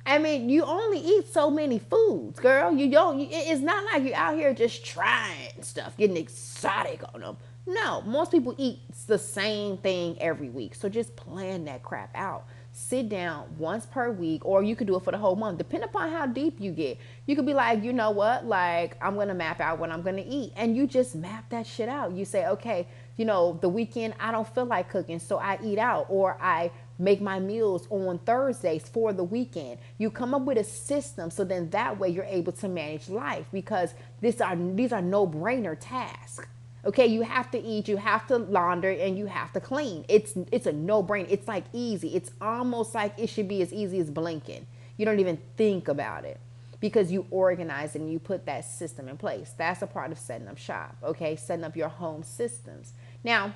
I 0.05 0.17
mean, 0.17 0.49
you 0.49 0.63
only 0.63 0.99
eat 0.99 1.31
so 1.31 1.51
many 1.51 1.77
foods, 1.77 2.39
girl. 2.39 2.73
You 2.75 2.89
don't. 2.89 3.19
It's 3.19 3.61
not 3.61 3.85
like 3.85 4.03
you're 4.03 4.15
out 4.15 4.35
here 4.35 4.53
just 4.53 4.83
trying 4.83 5.61
stuff, 5.61 5.95
getting 5.97 6.17
exotic 6.17 7.01
on 7.13 7.21
them. 7.21 7.37
No, 7.67 8.01
most 8.01 8.31
people 8.31 8.55
eat 8.57 8.79
the 9.05 9.19
same 9.19 9.77
thing 9.77 10.17
every 10.19 10.49
week. 10.49 10.73
So 10.73 10.89
just 10.89 11.15
plan 11.15 11.65
that 11.65 11.83
crap 11.83 12.09
out. 12.15 12.45
sit 12.71 13.09
down 13.09 13.45
once 13.57 13.85
per 13.85 14.11
week, 14.11 14.45
or 14.45 14.63
you 14.63 14.75
could 14.75 14.87
do 14.87 14.95
it 14.95 15.03
for 15.03 15.11
the 15.11 15.17
whole 15.17 15.35
month, 15.35 15.57
depending 15.57 15.89
upon 15.89 16.11
how 16.11 16.25
deep 16.25 16.59
you 16.59 16.71
get. 16.71 16.97
You 17.25 17.35
could 17.35 17.45
be 17.45 17.53
like, 17.53 17.83
you 17.83 17.93
know 17.93 18.11
what, 18.11 18.45
like 18.45 18.97
I'm 19.01 19.15
gonna 19.15 19.33
map 19.33 19.59
out 19.59 19.79
what 19.79 19.91
I'm 19.91 20.01
gonna 20.01 20.23
eat, 20.25 20.53
and 20.55 20.75
you 20.75 20.87
just 20.87 21.15
map 21.15 21.49
that 21.49 21.65
shit 21.65 21.89
out. 21.89 22.13
You 22.13 22.25
say, 22.25 22.47
okay, 22.47 22.87
you 23.17 23.25
know, 23.25 23.57
the 23.61 23.69
weekend 23.69 24.13
I 24.19 24.31
don't 24.31 24.47
feel 24.53 24.65
like 24.65 24.89
cooking, 24.89 25.19
so 25.19 25.37
I 25.37 25.59
eat 25.63 25.79
out, 25.79 26.05
or 26.09 26.37
I 26.39 26.71
make 26.99 27.21
my 27.21 27.39
meals 27.39 27.87
on 27.89 28.19
Thursdays 28.19 28.87
for 28.87 29.13
the 29.13 29.23
weekend. 29.23 29.79
You 29.97 30.11
come 30.11 30.33
up 30.33 30.43
with 30.43 30.57
a 30.57 30.63
system 30.63 31.31
so 31.31 31.43
then 31.43 31.69
that 31.69 31.97
way 31.97 32.09
you're 32.09 32.25
able 32.25 32.51
to 32.51 32.67
manage 32.67 33.09
life 33.09 33.47
because 33.51 33.93
these 34.21 34.41
are 34.41 34.55
these 34.55 34.91
are 34.91 35.01
no-brainer 35.01 35.77
tasks. 35.79 36.45
Okay, 36.85 37.07
you 37.07 37.23
have 37.23 37.51
to 37.51 37.61
eat, 37.61 37.89
you 37.89 37.97
have 37.97 38.25
to 38.27 38.37
launder, 38.37 38.89
and 38.89 39.17
you 39.17 39.25
have 39.25 39.51
to 39.53 39.59
clean. 39.59 40.05
It's 40.07 40.33
it's 40.51 40.67
a 40.67 40.73
no-brainer. 40.73 41.27
It's 41.29 41.47
like 41.47 41.65
easy. 41.73 42.15
It's 42.15 42.31
almost 42.39 42.93
like 42.93 43.13
it 43.17 43.27
should 43.27 43.47
be 43.47 43.61
as 43.61 43.73
easy 43.73 43.99
as 43.99 44.09
blinking. 44.09 44.67
You 44.97 45.05
don't 45.05 45.19
even 45.19 45.39
think 45.57 45.87
about 45.87 46.25
it 46.25 46.39
because 46.81 47.11
you 47.11 47.25
organize 47.31 47.95
and 47.95 48.11
you 48.11 48.19
put 48.19 48.45
that 48.45 48.65
system 48.65 49.07
in 49.07 49.17
place. 49.17 49.53
That's 49.57 49.81
a 49.81 49.87
part 49.87 50.11
of 50.11 50.19
setting 50.19 50.47
up 50.47 50.57
shop. 50.57 50.95
Okay, 51.03 51.35
setting 51.35 51.65
up 51.65 51.75
your 51.75 51.89
home 51.89 52.23
systems. 52.23 52.93
Now, 53.23 53.53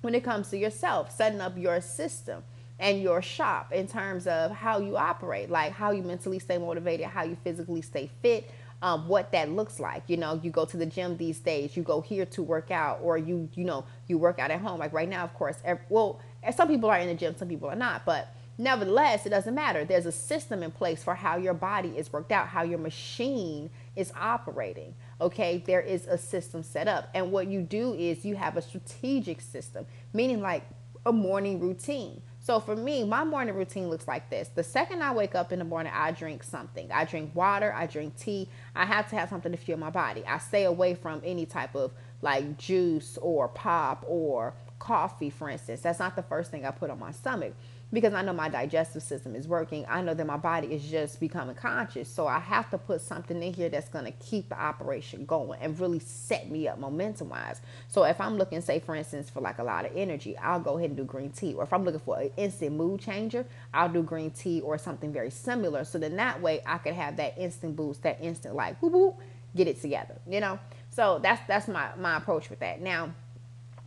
when 0.00 0.14
it 0.14 0.24
comes 0.24 0.48
to 0.50 0.58
yourself, 0.58 1.10
setting 1.14 1.40
up 1.40 1.56
your 1.56 1.80
system 1.80 2.44
and 2.78 3.02
your 3.02 3.22
shop 3.22 3.72
in 3.72 3.86
terms 3.86 4.26
of 4.26 4.50
how 4.50 4.78
you 4.78 4.96
operate, 4.96 5.50
like 5.50 5.72
how 5.72 5.90
you 5.90 6.02
mentally 6.02 6.38
stay 6.38 6.58
motivated, 6.58 7.06
how 7.06 7.22
you 7.22 7.36
physically 7.44 7.82
stay 7.82 8.10
fit, 8.20 8.50
um, 8.82 9.08
what 9.08 9.32
that 9.32 9.50
looks 9.50 9.78
like. 9.78 10.02
You 10.08 10.16
know, 10.16 10.40
you 10.42 10.50
go 10.50 10.64
to 10.64 10.76
the 10.76 10.86
gym 10.86 11.16
these 11.16 11.38
days, 11.38 11.76
you 11.76 11.82
go 11.82 12.00
here 12.00 12.26
to 12.26 12.42
work 12.42 12.70
out, 12.70 12.98
or 13.02 13.16
you, 13.16 13.48
you 13.54 13.64
know, 13.64 13.84
you 14.08 14.18
work 14.18 14.38
out 14.38 14.50
at 14.50 14.60
home. 14.60 14.78
Like 14.78 14.92
right 14.92 15.08
now, 15.08 15.24
of 15.24 15.32
course, 15.34 15.56
every, 15.64 15.84
well, 15.88 16.20
some 16.54 16.68
people 16.68 16.90
are 16.90 16.98
in 16.98 17.08
the 17.08 17.14
gym, 17.14 17.36
some 17.36 17.48
people 17.48 17.68
are 17.68 17.76
not, 17.76 18.04
but 18.04 18.34
nevertheless, 18.58 19.24
it 19.24 19.30
doesn't 19.30 19.54
matter. 19.54 19.84
There's 19.84 20.06
a 20.06 20.12
system 20.12 20.62
in 20.62 20.70
place 20.70 21.02
for 21.02 21.14
how 21.14 21.36
your 21.36 21.54
body 21.54 21.96
is 21.96 22.12
worked 22.12 22.32
out, 22.32 22.48
how 22.48 22.62
your 22.62 22.78
machine 22.78 23.70
is 23.96 24.12
operating. 24.20 24.94
Okay, 25.20 25.62
there 25.64 25.80
is 25.80 26.06
a 26.06 26.18
system 26.18 26.62
set 26.62 26.88
up. 26.88 27.08
And 27.14 27.30
what 27.30 27.46
you 27.46 27.62
do 27.62 27.94
is 27.94 28.24
you 28.24 28.34
have 28.34 28.56
a 28.56 28.62
strategic 28.62 29.40
system, 29.40 29.86
meaning 30.12 30.40
like 30.40 30.64
a 31.06 31.12
morning 31.12 31.60
routine. 31.60 32.20
So 32.44 32.60
for 32.60 32.76
me, 32.76 33.04
my 33.04 33.24
morning 33.24 33.54
routine 33.54 33.88
looks 33.88 34.06
like 34.06 34.28
this. 34.28 34.48
The 34.48 34.62
second 34.62 35.02
I 35.02 35.14
wake 35.14 35.34
up 35.34 35.50
in 35.50 35.58
the 35.58 35.64
morning, 35.64 35.90
I 35.96 36.10
drink 36.10 36.42
something. 36.42 36.92
I 36.92 37.06
drink 37.06 37.34
water, 37.34 37.72
I 37.72 37.86
drink 37.86 38.18
tea. 38.18 38.50
I 38.76 38.84
have 38.84 39.08
to 39.08 39.16
have 39.16 39.30
something 39.30 39.50
to 39.50 39.56
fuel 39.56 39.78
my 39.78 39.88
body. 39.88 40.22
I 40.26 40.36
stay 40.36 40.64
away 40.64 40.94
from 40.94 41.22
any 41.24 41.46
type 41.46 41.74
of 41.74 41.92
like 42.20 42.58
juice 42.58 43.16
or 43.22 43.48
pop 43.48 44.04
or 44.06 44.52
coffee, 44.84 45.30
for 45.30 45.48
instance. 45.48 45.80
That's 45.80 45.98
not 45.98 46.14
the 46.14 46.22
first 46.22 46.50
thing 46.50 46.66
I 46.66 46.70
put 46.70 46.90
on 46.90 46.98
my 46.98 47.10
stomach 47.10 47.54
because 47.92 48.12
I 48.12 48.22
know 48.22 48.34
my 48.34 48.48
digestive 48.48 49.02
system 49.02 49.34
is 49.34 49.48
working. 49.48 49.86
I 49.88 50.02
know 50.02 50.12
that 50.12 50.26
my 50.26 50.36
body 50.36 50.68
is 50.68 50.84
just 50.84 51.20
becoming 51.20 51.54
conscious. 51.54 52.08
So 52.08 52.26
I 52.26 52.38
have 52.38 52.68
to 52.70 52.78
put 52.78 53.00
something 53.00 53.42
in 53.42 53.54
here 53.54 53.68
that's 53.70 53.88
going 53.88 54.04
to 54.04 54.10
keep 54.12 54.50
the 54.50 54.60
operation 54.60 55.24
going 55.24 55.58
and 55.62 55.78
really 55.80 56.00
set 56.00 56.50
me 56.50 56.68
up 56.68 56.78
momentum 56.78 57.30
wise. 57.30 57.60
So 57.88 58.04
if 58.04 58.20
I'm 58.20 58.36
looking, 58.36 58.60
say, 58.60 58.78
for 58.78 58.94
instance, 58.94 59.30
for 59.30 59.40
like 59.40 59.58
a 59.58 59.64
lot 59.64 59.86
of 59.86 59.92
energy, 59.96 60.36
I'll 60.36 60.60
go 60.60 60.76
ahead 60.76 60.90
and 60.90 60.96
do 60.96 61.04
green 61.04 61.30
tea. 61.30 61.54
Or 61.54 61.62
if 61.62 61.72
I'm 61.72 61.84
looking 61.84 62.00
for 62.00 62.20
an 62.20 62.30
instant 62.36 62.76
mood 62.76 63.00
changer, 63.00 63.46
I'll 63.72 63.88
do 63.88 64.02
green 64.02 64.32
tea 64.32 64.60
or 64.60 64.76
something 64.76 65.12
very 65.12 65.30
similar. 65.30 65.84
So 65.84 65.98
then 65.98 66.16
that 66.16 66.42
way 66.42 66.60
I 66.66 66.78
could 66.78 66.94
have 66.94 67.16
that 67.16 67.38
instant 67.38 67.76
boost, 67.76 68.02
that 68.02 68.20
instant 68.20 68.54
like, 68.54 68.82
whoop, 68.82 68.92
whoop, 68.92 69.16
get 69.56 69.66
it 69.66 69.80
together, 69.80 70.16
you 70.28 70.40
know? 70.40 70.58
So 70.90 71.18
that's 71.20 71.40
that's 71.48 71.68
my 71.68 71.88
my 71.98 72.18
approach 72.18 72.50
with 72.50 72.60
that. 72.60 72.80
Now, 72.80 73.12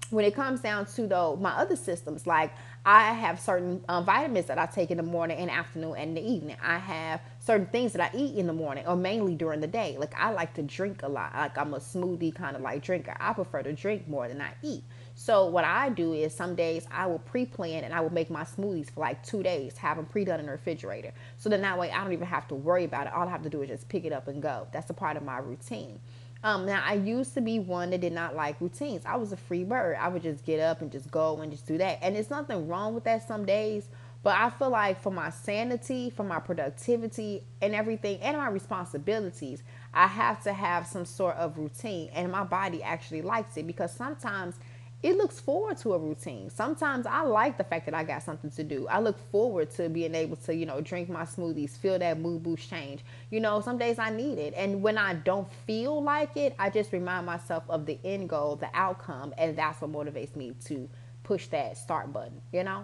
when 0.10 0.26
it 0.26 0.36
comes 0.36 0.62
down 0.62 0.86
to 0.86 1.08
though 1.08 1.36
my 1.38 1.52
other 1.52 1.76
systems 1.76 2.26
like 2.26 2.52
i 2.86 3.14
have 3.14 3.40
certain 3.40 3.84
um, 3.90 4.06
vitamins 4.06 4.46
that 4.46 4.58
i 4.58 4.66
take 4.66 4.92
in 4.92 4.98
the 4.98 5.04
morning 5.04 5.38
and 5.38 5.52
afternoon 5.52 5.96
and 5.98 6.16
the 6.16 6.22
evening. 6.22 6.56
I 6.64 6.78
have 6.78 7.22
certain 7.40 7.68
things 7.68 7.94
that 7.94 8.02
i 8.14 8.18
eat 8.18 8.36
in 8.36 8.48
the 8.48 8.54
morning 8.54 8.86
or 8.88 8.96
mainly 8.96 9.36
during 9.36 9.60
the 9.62 9.68
day. 9.68 9.98
Like 10.00 10.14
i 10.18 10.32
like 10.32 10.54
to 10.56 10.64
drink 10.64 11.04
a 11.04 11.08
lot. 11.08 11.34
Like 11.36 11.58
i'm 11.58 11.74
a 11.74 11.80
smoothie 11.80 12.34
kind 12.34 12.56
of 12.56 12.62
like 12.62 12.84
drinker. 12.84 13.16
I 13.20 13.34
prefer 13.34 13.64
to 13.64 13.74
drink 13.74 14.08
more 14.08 14.28
than 14.28 14.42
i 14.42 14.54
eat. 14.64 14.84
So 15.16 15.48
what 15.48 15.66
i 15.66 15.90
do 15.90 16.14
is 16.14 16.34
some 16.34 16.56
days 16.56 16.88
i 16.92 17.06
will 17.06 17.20
pre-plan 17.20 17.84
and 17.84 17.94
i 17.94 18.00
will 18.00 18.14
make 18.14 18.30
my 18.30 18.44
smoothies 18.44 18.90
for 18.92 19.02
like 19.02 19.24
two 19.26 19.44
days 19.44 19.78
have 19.78 19.98
them 19.98 20.06
pre-done 20.06 20.40
in 20.40 20.46
the 20.46 20.52
refrigerator. 20.52 21.14
So 21.38 21.50
then 21.50 21.62
that 21.62 21.78
way 21.78 21.92
i 21.92 22.04
don't 22.04 22.14
even 22.14 22.28
have 22.28 22.48
to 22.50 22.56
worry 22.56 22.86
about 22.86 23.08
it. 23.08 23.14
All 23.14 23.28
i 23.28 23.32
have 23.32 23.44
to 23.44 23.50
do 23.50 23.62
is 23.62 23.70
just 23.70 23.90
pick 23.90 24.06
it 24.06 24.14
up 24.14 24.28
and 24.28 24.42
go. 24.42 24.68
That's 24.72 24.90
a 24.90 24.94
part 24.94 25.18
of 25.18 25.24
my 25.24 25.40
routine 25.40 26.00
um, 26.48 26.66
now 26.66 26.82
I 26.86 26.94
used 26.94 27.34
to 27.34 27.42
be 27.42 27.60
one 27.60 27.90
that 27.90 28.00
did 28.00 28.14
not 28.14 28.34
like 28.34 28.62
routines. 28.62 29.06
I 29.06 29.18
was 29.18 29.34
a 29.34 29.38
free 29.38 29.66
bird. 29.66 29.98
I 30.00 30.08
would 30.08 30.24
just 30.24 30.46
get 30.46 30.62
up 30.62 30.80
and 30.80 30.90
just 30.90 31.12
go 31.12 31.42
and 31.42 31.52
just 31.52 31.68
do 31.68 31.78
that. 31.78 32.00
And 32.02 32.16
there's 32.16 32.30
nothing 32.30 32.70
wrong 32.70 32.96
with 32.96 33.04
that 33.04 33.28
some 33.28 33.44
days. 33.44 33.90
But 34.24 34.38
I 34.38 34.50
feel 34.52 34.70
like 34.70 35.02
for 35.02 35.12
my 35.12 35.30
sanity, 35.30 36.10
for 36.10 36.24
my 36.24 36.40
productivity 36.40 37.44
and 37.62 37.76
everything, 37.76 38.22
and 38.22 38.38
my 38.38 38.48
responsibilities, 38.48 39.62
I 39.94 40.08
have 40.08 40.42
to 40.44 40.54
have 40.54 40.88
some 40.88 41.04
sort 41.04 41.36
of 41.36 41.58
routine. 41.58 42.12
And 42.14 42.32
my 42.32 42.46
body 42.46 42.82
actually 42.82 43.24
likes 43.24 43.58
it 43.58 43.68
because 43.68 43.92
sometimes 43.92 44.56
it 45.04 45.16
looks 45.16 45.40
forward 45.40 45.78
to 45.78 45.94
a 45.94 46.00
routine. 46.00 46.50
Sometimes 46.50 47.06
I 47.06 47.22
like 47.22 47.58
the 47.58 47.64
fact 47.64 47.86
that 47.86 47.94
I 47.94 48.04
got 48.04 48.24
something 48.24 48.50
to 48.52 48.64
do. 48.64 48.88
I 48.88 49.00
look 49.00 49.18
forward 49.32 49.70
to 49.72 49.90
being 49.90 50.16
able 50.16 50.38
to, 50.38 50.56
you 50.56 50.66
know, 50.66 50.82
drink 50.82 51.08
my 51.08 51.24
smoothies, 51.24 51.78
feel 51.78 52.00
that 52.00 52.20
mood 52.20 52.42
boost 52.42 52.68
change. 52.68 53.06
You 53.30 53.40
know, 53.40 53.62
some 53.62 53.78
days 53.78 54.00
I 54.00 54.10
need 54.10 54.40
it. 54.40 54.56
And 54.58 54.82
when 54.82 54.98
I 54.98 55.14
don't 55.14 55.52
feel 55.68 56.02
like 56.02 56.36
it, 56.36 56.56
I 56.58 56.72
just 56.72 56.92
remind 56.94 57.28
myself 57.28 57.64
of 57.70 57.86
the 57.86 58.00
end 58.04 58.30
goal, 58.30 58.56
the 58.56 58.70
outcome, 58.74 59.36
and 59.38 59.56
that's 59.56 59.82
what 59.82 59.92
motivates 59.92 60.36
me 60.36 60.56
to 60.66 60.90
push 61.24 61.46
that 61.48 61.78
start 61.78 62.12
button, 62.12 62.42
you 62.52 62.64
know? 62.64 62.84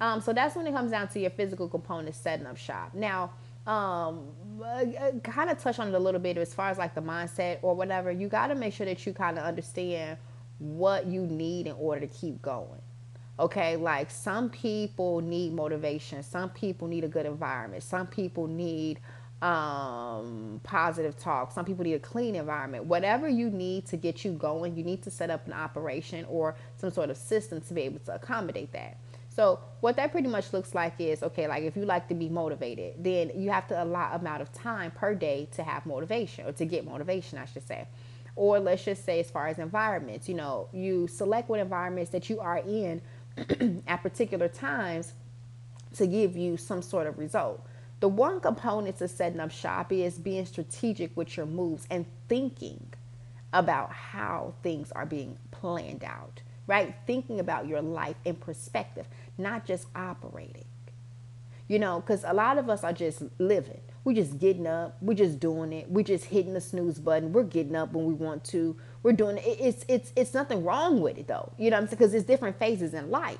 Um, 0.00 0.20
so 0.20 0.32
that's 0.32 0.54
when 0.54 0.64
it 0.68 0.72
comes 0.72 0.92
down 0.92 1.08
to 1.08 1.18
your 1.18 1.30
physical 1.30 1.68
component 1.68 2.14
setting 2.14 2.46
up 2.46 2.56
shop. 2.56 2.94
Now, 2.94 3.32
um, 3.66 4.28
uh, 4.62 4.84
kind 5.24 5.50
of 5.50 5.58
touch 5.58 5.80
on 5.80 5.88
it 5.88 5.94
a 5.94 5.98
little 5.98 6.20
bit 6.20 6.36
as 6.36 6.54
far 6.54 6.70
as 6.70 6.78
like 6.78 6.94
the 6.94 7.02
mindset 7.02 7.58
or 7.62 7.74
whatever. 7.74 8.12
You 8.12 8.28
got 8.28 8.46
to 8.46 8.54
make 8.54 8.74
sure 8.74 8.86
that 8.86 9.04
you 9.04 9.12
kind 9.12 9.38
of 9.38 9.44
understand 9.44 10.18
what 10.58 11.06
you 11.06 11.22
need 11.22 11.66
in 11.66 11.74
order 11.74 12.06
to 12.06 12.06
keep 12.06 12.40
going. 12.42 12.80
Okay, 13.40 13.76
like 13.76 14.10
some 14.10 14.50
people 14.50 15.20
need 15.20 15.52
motivation, 15.54 16.22
some 16.24 16.50
people 16.50 16.88
need 16.88 17.04
a 17.04 17.08
good 17.08 17.24
environment, 17.24 17.84
some 17.84 18.08
people 18.08 18.48
need 18.48 18.98
um, 19.42 20.60
positive 20.64 21.16
talk, 21.16 21.52
some 21.52 21.64
people 21.64 21.84
need 21.84 21.94
a 21.94 22.00
clean 22.00 22.34
environment. 22.34 22.86
Whatever 22.86 23.28
you 23.28 23.48
need 23.48 23.86
to 23.86 23.96
get 23.96 24.24
you 24.24 24.32
going, 24.32 24.76
you 24.76 24.82
need 24.82 25.02
to 25.04 25.10
set 25.10 25.30
up 25.30 25.46
an 25.46 25.52
operation 25.52 26.26
or 26.28 26.56
some 26.76 26.90
sort 26.90 27.10
of 27.10 27.16
system 27.16 27.60
to 27.60 27.74
be 27.74 27.82
able 27.82 28.00
to 28.00 28.14
accommodate 28.16 28.72
that. 28.72 28.98
So 29.28 29.60
what 29.80 29.94
that 29.96 30.10
pretty 30.10 30.26
much 30.26 30.52
looks 30.52 30.74
like 30.74 30.94
is 30.98 31.22
okay, 31.22 31.46
like 31.46 31.62
if 31.62 31.76
you 31.76 31.84
like 31.84 32.08
to 32.08 32.14
be 32.14 32.28
motivated, 32.28 32.94
then 32.98 33.30
you 33.36 33.50
have 33.50 33.68
to 33.68 33.80
allow 33.80 34.12
amount 34.16 34.42
of 34.42 34.52
time 34.52 34.90
per 34.90 35.14
day 35.14 35.48
to 35.52 35.62
have 35.62 35.86
motivation 35.86 36.44
or 36.44 36.50
to 36.52 36.64
get 36.64 36.84
motivation, 36.84 37.38
I 37.38 37.44
should 37.44 37.64
say 37.64 37.86
or 38.38 38.60
let's 38.60 38.84
just 38.84 39.04
say 39.04 39.20
as 39.20 39.30
far 39.30 39.48
as 39.48 39.58
environments 39.58 40.28
you 40.28 40.34
know 40.34 40.68
you 40.72 41.06
select 41.08 41.48
what 41.48 41.60
environments 41.60 42.10
that 42.10 42.30
you 42.30 42.40
are 42.40 42.58
in 42.58 43.02
at 43.86 44.02
particular 44.02 44.48
times 44.48 45.12
to 45.96 46.06
give 46.06 46.36
you 46.36 46.56
some 46.56 46.82
sort 46.82 47.06
of 47.06 47.18
result. 47.18 47.64
The 48.00 48.08
one 48.08 48.40
component 48.40 48.98
to 48.98 49.08
setting 49.08 49.40
up 49.40 49.50
shop 49.50 49.92
is 49.92 50.18
being 50.18 50.46
strategic 50.46 51.16
with 51.16 51.36
your 51.36 51.46
moves 51.46 51.86
and 51.90 52.06
thinking 52.28 52.86
about 53.52 53.90
how 53.92 54.54
things 54.62 54.92
are 54.92 55.06
being 55.06 55.38
planned 55.50 56.04
out 56.04 56.42
right? 56.66 56.94
Thinking 57.06 57.40
about 57.40 57.66
your 57.66 57.80
life 57.80 58.16
in 58.26 58.36
perspective 58.36 59.06
not 59.38 59.64
just 59.64 59.86
operating. 59.96 60.66
You 61.66 61.78
know 61.78 62.00
because 62.00 62.24
a 62.26 62.34
lot 62.34 62.58
of 62.58 62.68
us 62.68 62.84
are 62.84 62.92
just 62.92 63.22
living 63.38 63.80
we 64.04 64.14
just 64.14 64.38
getting 64.38 64.66
up. 64.66 64.96
We're 65.00 65.14
just 65.14 65.40
doing 65.40 65.72
it. 65.72 65.90
We're 65.90 66.04
just 66.04 66.26
hitting 66.26 66.54
the 66.54 66.60
snooze 66.60 66.98
button. 66.98 67.32
We're 67.32 67.42
getting 67.42 67.76
up 67.76 67.92
when 67.92 68.06
we 68.06 68.14
want 68.14 68.44
to. 68.44 68.76
We're 69.02 69.12
doing 69.12 69.38
it. 69.38 69.44
It's 69.44 69.84
it's 69.88 70.12
it's 70.16 70.34
nothing 70.34 70.64
wrong 70.64 71.00
with 71.00 71.18
it 71.18 71.26
though. 71.28 71.52
You 71.58 71.70
know 71.70 71.76
what 71.76 71.82
I'm 71.82 71.88
saying? 71.88 71.98
Because 71.98 72.14
it's 72.14 72.26
different 72.26 72.58
phases 72.58 72.94
in 72.94 73.10
life. 73.10 73.38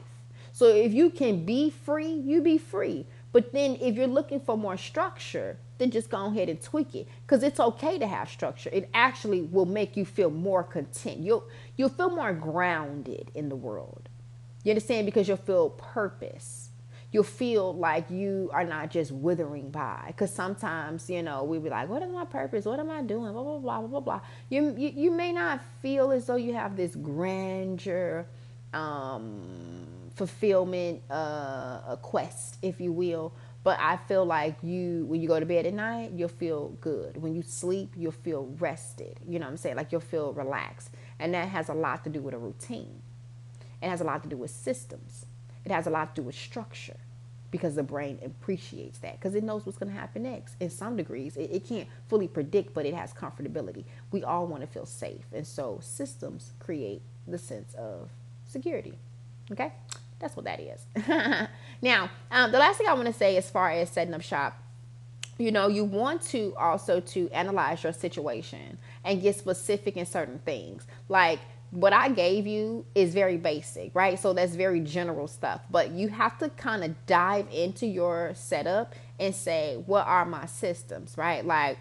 So 0.53 0.67
if 0.67 0.93
you 0.93 1.11
can 1.11 1.45
be 1.45 1.71
free, 1.71 2.13
you 2.13 2.41
be 2.41 2.59
free. 2.59 3.07
But 3.33 3.53
then 3.53 3.77
if 3.81 3.95
you're 3.95 4.07
looking 4.07 4.41
for 4.41 4.57
more 4.57 4.77
structure, 4.77 5.59
then 5.79 5.91
just 5.91 6.11
go 6.11 6.27
ahead 6.27 6.49
and 6.49 6.61
tweak 6.61 6.95
it. 6.95 7.07
Because 7.27 7.43
it's 7.43 7.61
okay 7.61 7.99
to 7.99 8.07
have 8.07 8.29
structure. 8.29 8.71
It 8.73 8.89
actually 8.95 9.43
will 9.43 9.67
make 9.67 9.97
you 9.97 10.05
feel 10.05 10.31
more 10.31 10.63
content. 10.65 11.19
You'll 11.19 11.45
you'll 11.77 11.89
feel 11.91 12.11
more 12.11 12.33
grounded 12.33 13.31
in 13.35 13.49
the 13.49 13.57
world. 13.57 14.09
You 14.65 14.73
understand? 14.73 15.07
Because 15.07 15.29
you'll 15.29 15.37
feel 15.37 15.71
purpose 15.71 16.68
you'll 17.11 17.23
feel 17.23 17.75
like 17.75 18.11
you 18.11 18.51
are 18.53 18.65
not 18.65 18.91
just 18.91 19.11
withering 19.11 19.71
by. 19.71 20.05
Because 20.09 20.33
sometimes, 20.33 21.09
you 21.09 21.23
know, 21.23 21.45
we 21.45 21.59
be 21.59 21.71
like, 21.71 21.89
what 21.89 22.03
is 22.03 22.11
my 22.11 22.25
purpose? 22.25 22.65
What 22.65 22.79
am 22.79 22.91
I 22.91 23.03
doing? 23.03 23.33
Blah, 23.33 23.43
blah, 23.43 23.59
blah, 23.59 23.81
blah, 23.81 23.89
blah, 23.89 24.01
blah. 24.01 24.21
You, 24.51 24.75
you, 24.77 24.93
you 24.95 25.11
may 25.11 25.33
not 25.33 25.61
feel 25.81 26.11
as 26.11 26.27
though 26.27 26.37
you 26.37 26.55
have 26.55 26.77
this 26.77 26.95
grandeur, 26.95 28.27
um, 28.75 29.41
fulfillment, 30.17 31.03
uh, 31.11 31.81
a 31.89 31.99
quest, 32.03 32.59
if 32.61 32.81
you 32.81 32.93
will. 32.93 33.33
But 33.65 33.79
I 33.81 33.97
feel 33.97 34.25
like 34.25 34.57
you, 34.63 35.05
when 35.07 35.21
you 35.21 35.29
go 35.29 35.41
to 35.41 35.47
bed 35.47 35.67
at 35.67 35.75
night, 35.75 36.13
you'll 36.15 36.29
feel 36.29 36.71
good. 36.81 37.21
When 37.21 37.35
you 37.35 37.43
sleep, 37.43 37.95
you'll 37.97 38.13
feel 38.13 38.55
rested. 38.59 39.19
You 39.27 39.39
know 39.39 39.47
what 39.47 39.53
I'm 39.53 39.57
saying? 39.57 39.77
Like 39.77 39.93
you'll 39.93 40.01
feel 40.01 40.33
relaxed. 40.33 40.91
And 41.19 41.35
that 41.35 41.49
has 41.49 41.69
a 41.69 41.75
lot 41.75 42.05
to 42.05 42.11
do 42.11 42.21
with 42.21 42.35
a 42.35 42.39
routine. 42.39 43.03
It 43.83 43.89
has 43.89 44.01
a 44.01 44.05
lot 44.05 44.23
to 44.23 44.29
do 44.29 44.37
with 44.37 44.51
systems. 44.51 45.27
It 45.71 45.75
has 45.75 45.87
a 45.87 45.91
lot 45.91 46.15
to 46.15 46.23
do 46.23 46.27
with 46.27 46.35
structure. 46.35 46.97
because 47.51 47.75
the 47.77 47.83
brain 47.83 48.19
appreciates 48.23 48.99
that 48.99 49.19
because 49.19 49.35
it 49.35 49.43
knows 49.43 49.65
what's 49.65 49.79
going 49.79 49.91
to 49.91 49.99
happen 49.99 50.23
next. 50.25 50.55
In 50.61 50.69
some 50.71 50.97
degrees 50.97 51.37
it, 51.37 51.51
it, 51.51 51.67
can't 51.67 51.89
fully 52.09 52.29
predict 52.29 52.75
but 52.75 52.85
it 52.85 52.95
has 52.95 53.13
comfortability. 53.15 53.85
We 54.13 54.23
all 54.23 54.47
want 54.47 54.63
to 54.63 54.67
feel 54.67 54.85
safe 54.87 55.25
and 55.33 55.47
so 55.47 55.79
systems 55.83 56.53
create 56.59 57.01
the 57.27 57.39
sense 57.39 57.73
of 57.75 58.11
security 58.47 58.95
okay? 59.53 59.73
That's 60.19 60.37
what 60.37 60.45
that 60.45 60.61
is. 60.61 60.81
Now 61.81 62.11
um, 62.31 62.51
the 62.53 62.59
last 62.59 62.79
thing 62.79 62.89
i 62.89 62.93
want 62.93 63.07
to 63.07 63.13
say 63.13 63.37
as 63.37 63.49
far 63.49 63.71
as 63.71 63.91
setting 63.91 64.13
up 64.13 64.23
shop 64.23 64.61
you 65.39 65.53
know 65.53 65.69
you 65.69 65.85
want 65.85 66.21
to 66.23 66.53
also 66.59 66.99
to 67.01 67.31
analyze 67.31 67.85
your 67.85 67.93
situation 67.93 68.79
and 69.05 69.23
get 69.23 69.37
specific 69.37 69.97
in 69.97 70.05
certain 70.05 70.41
things. 70.41 70.87
Like 71.09 71.39
what 71.71 71.93
I 71.93 72.09
gave 72.09 72.47
you 72.47 72.87
is 72.95 73.13
very 73.13 73.37
basic, 73.37 73.95
right? 73.95 74.19
So 74.19 74.33
that's 74.33 74.55
very 74.55 74.81
general 74.81 75.29
stuff. 75.29 75.61
But 75.71 75.91
you 75.91 76.09
have 76.09 76.39
to 76.39 76.49
kind 76.51 76.83
of 76.83 77.07
dive 77.07 77.47
into 77.53 77.87
your 77.87 78.33
setup 78.35 78.95
and 79.21 79.35
say, 79.35 79.83
what 79.87 80.07
are 80.07 80.25
my 80.25 80.47
systems, 80.47 81.17
right? 81.19 81.45
Like 81.45 81.79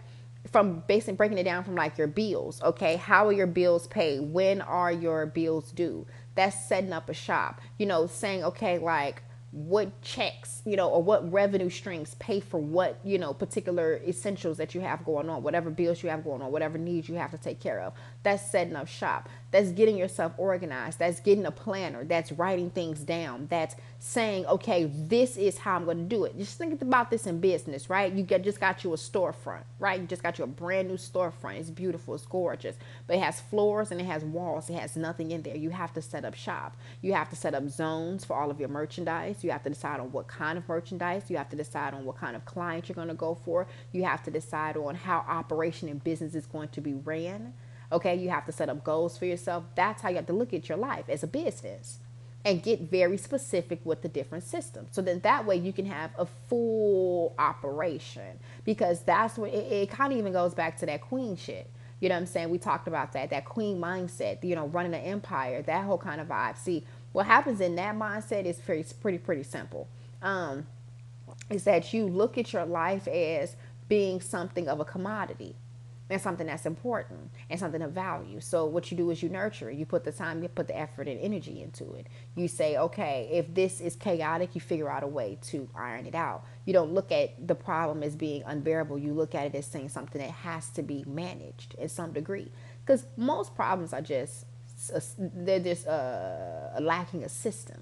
from 0.52 0.84
basically 0.88 1.16
breaking 1.16 1.38
it 1.38 1.44
down 1.44 1.64
from 1.64 1.76
like 1.76 1.98
your 1.98 2.08
bills, 2.08 2.62
okay? 2.62 2.98
How 2.98 3.28
are 3.28 3.34
your 3.34 3.48
bills 3.48 3.88
paid? 3.88 4.22
When 4.22 4.62
are 4.62 4.92
your 4.92 5.26
bills 5.26 5.72
due? 5.72 6.06
That's 6.36 6.68
setting 6.68 6.94
up 6.94 7.10
a 7.10 7.14
shop. 7.14 7.62
You 7.78 7.86
know, 7.86 8.08
saying, 8.08 8.44
okay, 8.44 8.78
like 8.80 9.24
what 9.52 10.02
checks, 10.02 10.62
you 10.66 10.76
know, 10.76 10.90
or 10.90 11.02
what 11.02 11.32
revenue 11.32 11.70
streams 11.70 12.16
pay 12.16 12.40
for 12.40 12.60
what, 12.60 13.00
you 13.04 13.18
know, 13.18 13.34
particular 13.34 14.02
essentials 14.06 14.58
that 14.58 14.76
you 14.76 14.82
have 14.82 15.06
going 15.06 15.30
on, 15.30 15.42
whatever 15.42 15.70
bills 15.70 16.04
you 16.04 16.10
have 16.10 16.24
going 16.24 16.42
on, 16.42 16.52
whatever 16.52 16.78
needs 16.78 17.08
you 17.08 17.16
have 17.16 17.32
to 17.32 17.38
take 17.38 17.60
care 17.60 17.80
of. 17.80 17.94
That's 18.28 18.52
setting 18.52 18.76
up 18.76 18.90
shop. 18.90 19.30
That's 19.52 19.72
getting 19.72 19.96
yourself 19.96 20.34
organized. 20.38 21.00
That's 21.00 21.22
getting 21.22 21.46
a 21.46 21.52
planner. 21.52 22.04
That's 22.04 22.34
writing 22.34 22.70
things 22.70 23.00
down. 23.00 23.48
That's 23.50 23.74
saying, 24.00 24.46
okay, 24.48 24.92
this 24.94 25.38
is 25.38 25.58
how 25.60 25.78
I'm 25.78 25.86
going 25.86 26.00
to 26.00 26.04
do 26.04 26.26
it. 26.26 26.38
Just 26.38 26.58
think 26.58 26.82
about 26.82 27.10
this 27.10 27.26
in 27.26 27.40
business, 27.40 27.90
right? 27.90 28.12
You 28.12 28.24
get, 28.24 28.44
just 28.44 28.60
got 28.60 28.84
you 28.84 28.92
a 28.92 28.98
storefront, 28.98 29.64
right? 29.80 30.02
You 30.02 30.06
just 30.08 30.22
got 30.22 30.38
you 30.38 30.44
a 30.44 30.48
brand 30.48 30.90
new 30.90 30.96
storefront. 30.96 31.56
It's 31.56 31.70
beautiful. 31.70 32.16
It's 32.16 32.26
gorgeous. 32.26 32.76
But 33.08 33.16
it 33.16 33.20
has 33.22 33.40
floors 33.40 33.92
and 33.92 34.02
it 34.02 34.04
has 34.04 34.26
walls. 34.26 34.70
It 34.70 34.74
has 34.74 34.98
nothing 34.98 35.32
in 35.32 35.42
there. 35.42 35.56
You 35.56 35.70
have 35.70 35.94
to 35.94 36.02
set 36.02 36.26
up 36.26 36.36
shop. 36.36 36.76
You 37.02 37.14
have 37.14 37.30
to 37.30 37.38
set 37.38 37.56
up 37.56 37.70
zones 37.70 38.26
for 38.26 38.36
all 38.36 38.52
of 38.52 38.60
your 38.60 38.68
merchandise. 38.68 39.42
You 39.42 39.52
have 39.52 39.64
to 39.64 39.70
decide 39.70 40.02
on 40.02 40.12
what 40.12 40.28
kind 40.28 40.58
of 40.58 40.68
merchandise. 40.68 41.30
You 41.30 41.38
have 41.38 41.50
to 41.52 41.56
decide 41.56 41.94
on 41.94 42.04
what 42.04 42.18
kind 42.18 42.36
of 42.36 42.44
client 42.44 42.90
you're 42.90 42.96
going 42.98 43.08
to 43.08 43.14
go 43.14 43.36
for. 43.46 43.68
You 43.94 44.04
have 44.04 44.22
to 44.24 44.32
decide 44.32 44.76
on 44.76 44.96
how 44.96 45.24
operation 45.30 45.88
and 45.88 46.04
business 46.04 46.36
is 46.36 46.46
going 46.46 46.68
to 46.70 46.82
be 46.82 46.94
ran. 46.94 47.54
Okay, 47.92 48.16
you 48.16 48.30
have 48.30 48.46
to 48.46 48.52
set 48.52 48.70
up 48.70 48.84
goals 48.84 49.18
for 49.18 49.26
yourself. 49.26 49.64
That's 49.76 50.02
how 50.02 50.10
you 50.10 50.16
have 50.18 50.26
to 50.28 50.34
look 50.34 50.54
at 50.54 50.68
your 50.68 50.78
life 50.78 51.08
as 51.10 51.24
a 51.24 51.28
business 51.28 52.00
and 52.44 52.64
get 52.64 52.82
very 52.82 53.18
specific 53.18 53.80
with 53.84 54.02
the 54.02 54.08
different 54.08 54.44
systems. 54.44 54.90
So 54.92 55.02
then 55.02 55.20
that 55.22 55.46
way 55.46 55.56
you 55.58 55.74
can 55.74 55.86
have 55.86 56.12
a 56.18 56.26
full 56.26 57.34
operation 57.38 58.40
because 58.64 59.02
that's 59.02 59.38
what 59.38 59.50
it, 59.52 59.72
it 59.72 59.90
kind 59.90 60.14
of 60.14 60.20
even 60.20 60.34
goes 60.34 60.54
back 60.54 60.78
to 60.78 60.86
that 60.86 61.02
queen 61.02 61.36
shit. 61.36 61.70
You 62.00 62.10
know 62.10 62.16
what 62.16 62.22
I'm 62.22 62.26
saying? 62.28 62.50
We 62.50 62.58
talked 62.58 62.88
about 62.88 63.14
that, 63.14 63.32
that 63.32 63.46
queen 63.46 63.80
mindset, 63.80 64.44
you 64.44 64.56
know, 64.56 64.68
running 64.68 64.94
an 64.94 65.02
empire, 65.02 65.62
that 65.64 65.84
whole 65.84 65.98
kind 65.98 66.22
of 66.22 66.28
vibe. 66.28 66.58
See, 66.58 66.86
what 67.12 67.26
happens 67.26 67.60
in 67.60 67.76
that 67.76 67.96
mindset 67.96 68.46
is 68.46 68.58
pretty, 68.60 68.86
pretty, 69.02 69.18
pretty 69.18 69.44
simple. 69.44 69.88
Um, 70.22 70.68
is 71.50 71.64
that 71.64 71.94
you 71.94 72.06
look 72.06 72.38
at 72.38 72.54
your 72.54 72.66
life 72.66 73.08
as 73.08 73.56
being 73.90 74.22
something 74.22 74.68
of 74.68 74.80
a 74.80 74.86
commodity 74.86 75.56
and 76.10 76.22
something 76.22 76.48
that's 76.48 76.66
important 76.66 77.32
and 77.50 77.60
something 77.60 77.82
of 77.82 77.92
value. 77.92 78.40
So 78.40 78.66
what 78.66 78.92
you 78.92 78.98
do 78.98 79.10
is 79.12 79.22
you 79.22 79.30
nurture 79.30 79.70
it. 79.70 79.78
You 79.78 79.86
put 79.86 80.04
the 80.04 80.12
time, 80.12 80.42
you 80.42 80.50
put 80.50 80.68
the 80.68 80.78
effort 80.78 81.08
and 81.08 81.20
energy 81.20 81.62
into 81.62 81.94
it. 81.94 82.08
You 82.36 82.48
say, 82.48 82.78
okay, 82.78 83.30
if 83.32 83.54
this 83.54 83.82
is 83.82 83.96
chaotic, 83.96 84.56
you 84.56 84.62
figure 84.62 84.90
out 84.90 85.04
a 85.04 85.08
way 85.08 85.38
to 85.44 85.70
iron 85.76 86.06
it 86.06 86.16
out. 86.16 86.46
You 86.66 86.74
don't 86.74 86.94
look 86.94 87.12
at 87.12 87.48
the 87.48 87.56
problem 87.56 88.04
as 88.04 88.16
being 88.16 88.44
unbearable. 88.46 88.98
You 88.98 89.14
look 89.14 89.36
at 89.36 89.48
it 89.48 89.56
as 89.56 89.66
saying 89.66 89.90
something 89.90 90.22
that 90.22 90.32
has 90.32 90.70
to 90.72 90.84
be 90.84 91.04
managed 91.08 91.76
in 91.76 91.90
some 91.90 92.14
degree. 92.14 92.52
Because 92.86 93.06
most 93.18 93.56
problems 93.56 93.94
are 93.94 94.02
just 94.02 94.46
they're 95.18 95.60
just 95.60 95.88
uh, 95.88 96.80
lacking 96.80 97.24
a 97.24 97.30
system. 97.30 97.82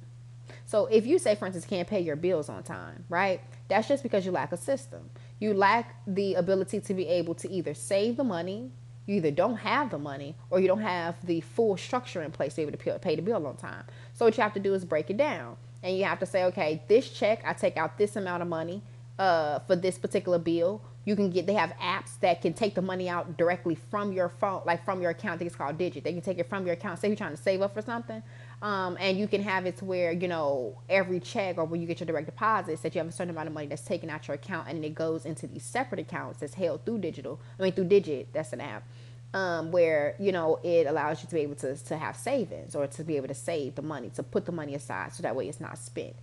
So 0.65 0.88
if 0.88 1.05
you 1.05 1.19
say, 1.19 1.35
for 1.35 1.45
instance, 1.45 1.65
can't 1.65 1.88
pay 1.88 2.01
your 2.01 2.15
bills 2.15 2.49
on 2.49 2.63
time, 2.63 3.05
right? 3.09 3.41
That's 3.67 3.88
just 3.88 4.01
because 4.01 4.25
you 4.25 4.31
lack 4.31 4.51
a 4.51 4.57
system. 4.57 5.09
You 5.39 5.54
lack 5.54 5.95
the 6.08 6.36
ability 6.36 6.80
to 6.82 6.93
be 6.93 7.08
able 7.08 7.36
to 7.36 7.52
either 7.52 7.74
save 7.74 8.17
the 8.17 8.24
money, 8.24 8.71
you 9.06 9.15
either 9.15 9.32
don't 9.32 9.58
have 9.58 9.91
the 9.91 10.00
money, 10.00 10.36
or 10.50 10.60
you 10.60 10.67
don't 10.67 10.82
have 10.82 11.15
the 11.26 11.41
full 11.41 11.78
structure 11.78 12.24
in 12.24 12.32
place 12.32 12.54
to 12.54 12.58
be 12.58 12.67
able 12.67 12.78
to 12.78 13.00
pay 13.00 13.15
the 13.15 13.21
bill 13.21 13.45
on 13.45 13.56
time. 13.56 13.84
So 14.13 14.26
what 14.26 14.38
you 14.38 14.43
have 14.43 14.54
to 14.54 14.60
do 14.60 14.74
is 14.74 14.86
break 14.86 15.10
it 15.10 15.17
down. 15.17 15.58
And 15.84 15.98
you 15.98 16.06
have 16.06 16.19
to 16.19 16.26
say, 16.26 16.45
okay, 16.45 16.82
this 16.88 17.10
check, 17.10 17.43
I 17.45 17.54
take 17.54 17.78
out 17.78 17.98
this 17.98 18.15
amount 18.15 18.41
of 18.41 18.48
money 18.48 18.82
uh, 19.19 19.60
for 19.60 19.76
this 19.76 19.98
particular 19.98 20.39
bill. 20.39 20.82
You 21.04 21.15
can 21.15 21.30
get, 21.30 21.45
they 21.45 21.54
have 21.54 21.71
apps 21.74 22.19
that 22.21 22.41
can 22.41 22.54
take 22.54 22.74
the 22.74 22.82
money 22.82 23.08
out 23.08 23.38
directly 23.38 23.76
from 23.76 24.12
your 24.12 24.30
phone, 24.30 24.63
like 24.65 24.84
from 24.84 25.02
your 25.02 25.12
account. 25.12 25.36
I 25.36 25.38
think 25.38 25.50
it's 25.50 25.56
called 25.56 25.78
Digit. 25.78 26.04
They 26.04 26.13
can 26.13 26.21
take 26.21 26.39
it 26.39 26.50
from 26.50 26.65
your 26.65 26.74
account. 26.74 27.00
Say 27.00 27.10
you're 27.10 27.17
trying 27.17 27.36
to 27.36 27.41
save 27.41 27.62
up 27.62 27.76
for 27.76 27.84
something. 27.84 28.24
Um, 28.61 28.97
and 28.99 29.17
you 29.17 29.27
can 29.27 29.41
have 29.43 29.65
it 29.65 29.77
to 29.77 29.85
where, 29.85 30.11
you 30.11 30.27
know, 30.27 30.79
every 30.89 31.19
check 31.19 31.57
or 31.57 31.65
when 31.65 31.81
you 31.81 31.87
get 31.87 31.99
your 31.99 32.07
direct 32.07 32.25
deposits 32.25 32.81
that 32.81 32.95
you 32.95 32.99
have 32.99 33.07
a 33.07 33.11
certain 33.11 33.31
amount 33.31 33.47
of 33.47 33.53
money 33.53 33.67
that's 33.67 33.83
taken 33.83 34.09
out 34.09 34.27
your 34.27 34.35
account 34.35 34.67
and 34.69 34.83
it 34.83 34.95
goes 34.95 35.25
into 35.25 35.47
these 35.47 35.63
separate 35.63 35.99
accounts 35.99 36.39
that's 36.39 36.53
held 36.53 36.85
through 36.85 36.99
digital. 36.99 37.39
I 37.59 37.63
mean, 37.63 37.73
through 37.73 37.85
Digit, 37.85 38.33
that's 38.33 38.53
an 38.53 38.61
app. 38.61 38.83
Um, 39.33 39.71
where 39.71 40.15
you 40.17 40.31
know 40.31 40.61
it 40.63 40.87
allows 40.87 41.21
you 41.21 41.27
to 41.27 41.35
be 41.35 41.41
able 41.41 41.55
to, 41.55 41.75
to 41.75 41.97
have 41.97 42.15
savings 42.15 42.73
or 42.73 42.87
to 42.87 43.03
be 43.03 43.17
able 43.17 43.27
to 43.27 43.33
save 43.33 43.75
the 43.75 43.81
money 43.81 44.09
to 44.15 44.23
put 44.23 44.45
the 44.45 44.53
money 44.53 44.75
aside 44.75 45.11
so 45.11 45.23
that 45.23 45.35
way 45.35 45.49
it's 45.49 45.59
not 45.59 45.77
spent 45.77 46.15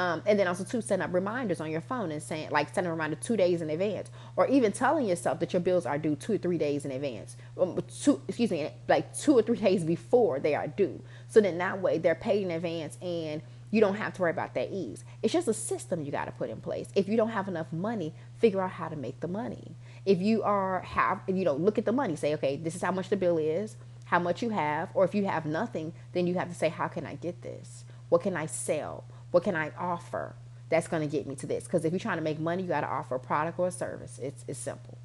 um, 0.00 0.22
and 0.24 0.38
then 0.38 0.48
also 0.48 0.64
to 0.64 0.80
set 0.80 0.98
up 1.02 1.12
reminders 1.12 1.60
on 1.60 1.70
your 1.70 1.82
phone 1.82 2.10
and 2.10 2.22
saying 2.22 2.48
like 2.50 2.74
sending 2.74 2.88
a 2.88 2.92
reminder 2.92 3.16
two 3.16 3.36
days 3.36 3.60
in 3.60 3.68
advance, 3.68 4.10
or 4.34 4.46
even 4.46 4.72
telling 4.72 5.06
yourself 5.06 5.40
that 5.40 5.52
your 5.52 5.60
bills 5.60 5.84
are 5.84 5.98
due 5.98 6.16
two 6.16 6.32
or 6.32 6.38
three 6.38 6.56
days 6.56 6.86
in 6.86 6.90
advance. 6.90 7.36
Um, 7.60 7.78
two, 8.02 8.22
excuse 8.26 8.50
me, 8.50 8.70
like 8.88 9.14
two 9.14 9.36
or 9.36 9.42
three 9.42 9.58
days 9.68 9.84
before 9.84 10.40
they 10.40 10.54
are 10.54 10.68
due. 10.68 11.02
So 11.28 11.42
then 11.42 11.58
that 11.58 11.82
way 11.82 11.98
they're 11.98 12.14
paid 12.14 12.44
in 12.44 12.50
advance 12.50 12.96
and 13.02 13.42
you 13.70 13.82
don't 13.82 13.96
have 13.96 14.14
to 14.14 14.22
worry 14.22 14.30
about 14.30 14.54
that 14.54 14.70
ease. 14.72 15.04
It's 15.22 15.34
just 15.34 15.48
a 15.48 15.52
system 15.52 16.02
you 16.02 16.10
got 16.10 16.24
to 16.24 16.32
put 16.32 16.48
in 16.48 16.62
place. 16.62 16.88
If 16.94 17.06
you 17.06 17.18
don't 17.18 17.28
have 17.28 17.46
enough 17.46 17.70
money, 17.70 18.14
figure 18.38 18.62
out 18.62 18.70
how 18.70 18.88
to 18.88 18.96
make 18.96 19.20
the 19.20 19.28
money. 19.28 19.76
If 20.06 20.18
you 20.18 20.42
are 20.42 20.80
have, 20.80 21.20
you 21.28 21.44
know, 21.44 21.54
look 21.54 21.76
at 21.76 21.84
the 21.84 21.92
money. 21.92 22.16
Say, 22.16 22.32
okay, 22.34 22.56
this 22.56 22.74
is 22.74 22.80
how 22.80 22.90
much 22.90 23.10
the 23.10 23.18
bill 23.18 23.36
is, 23.36 23.76
how 24.06 24.18
much 24.18 24.40
you 24.40 24.48
have, 24.48 24.88
or 24.94 25.04
if 25.04 25.14
you 25.14 25.26
have 25.26 25.44
nothing, 25.44 25.92
then 26.14 26.26
you 26.26 26.36
have 26.36 26.48
to 26.48 26.54
say, 26.54 26.70
how 26.70 26.88
can 26.88 27.04
I 27.04 27.16
get 27.16 27.42
this? 27.42 27.84
What 28.08 28.22
can 28.22 28.34
I 28.34 28.46
sell? 28.46 29.04
What 29.30 29.44
can 29.44 29.54
I 29.54 29.72
offer 29.78 30.34
that's 30.68 30.88
going 30.88 31.02
to 31.02 31.08
get 31.08 31.26
me 31.26 31.34
to 31.36 31.46
this? 31.46 31.64
Because 31.64 31.84
if 31.84 31.92
you're 31.92 32.00
trying 32.00 32.18
to 32.18 32.22
make 32.22 32.38
money, 32.38 32.62
you 32.62 32.68
got 32.68 32.82
to 32.82 32.88
offer 32.88 33.14
a 33.14 33.20
product 33.20 33.58
or 33.58 33.68
a 33.68 33.70
service. 33.70 34.18
It's, 34.22 34.44
it's 34.48 34.58
simple. 34.58 34.98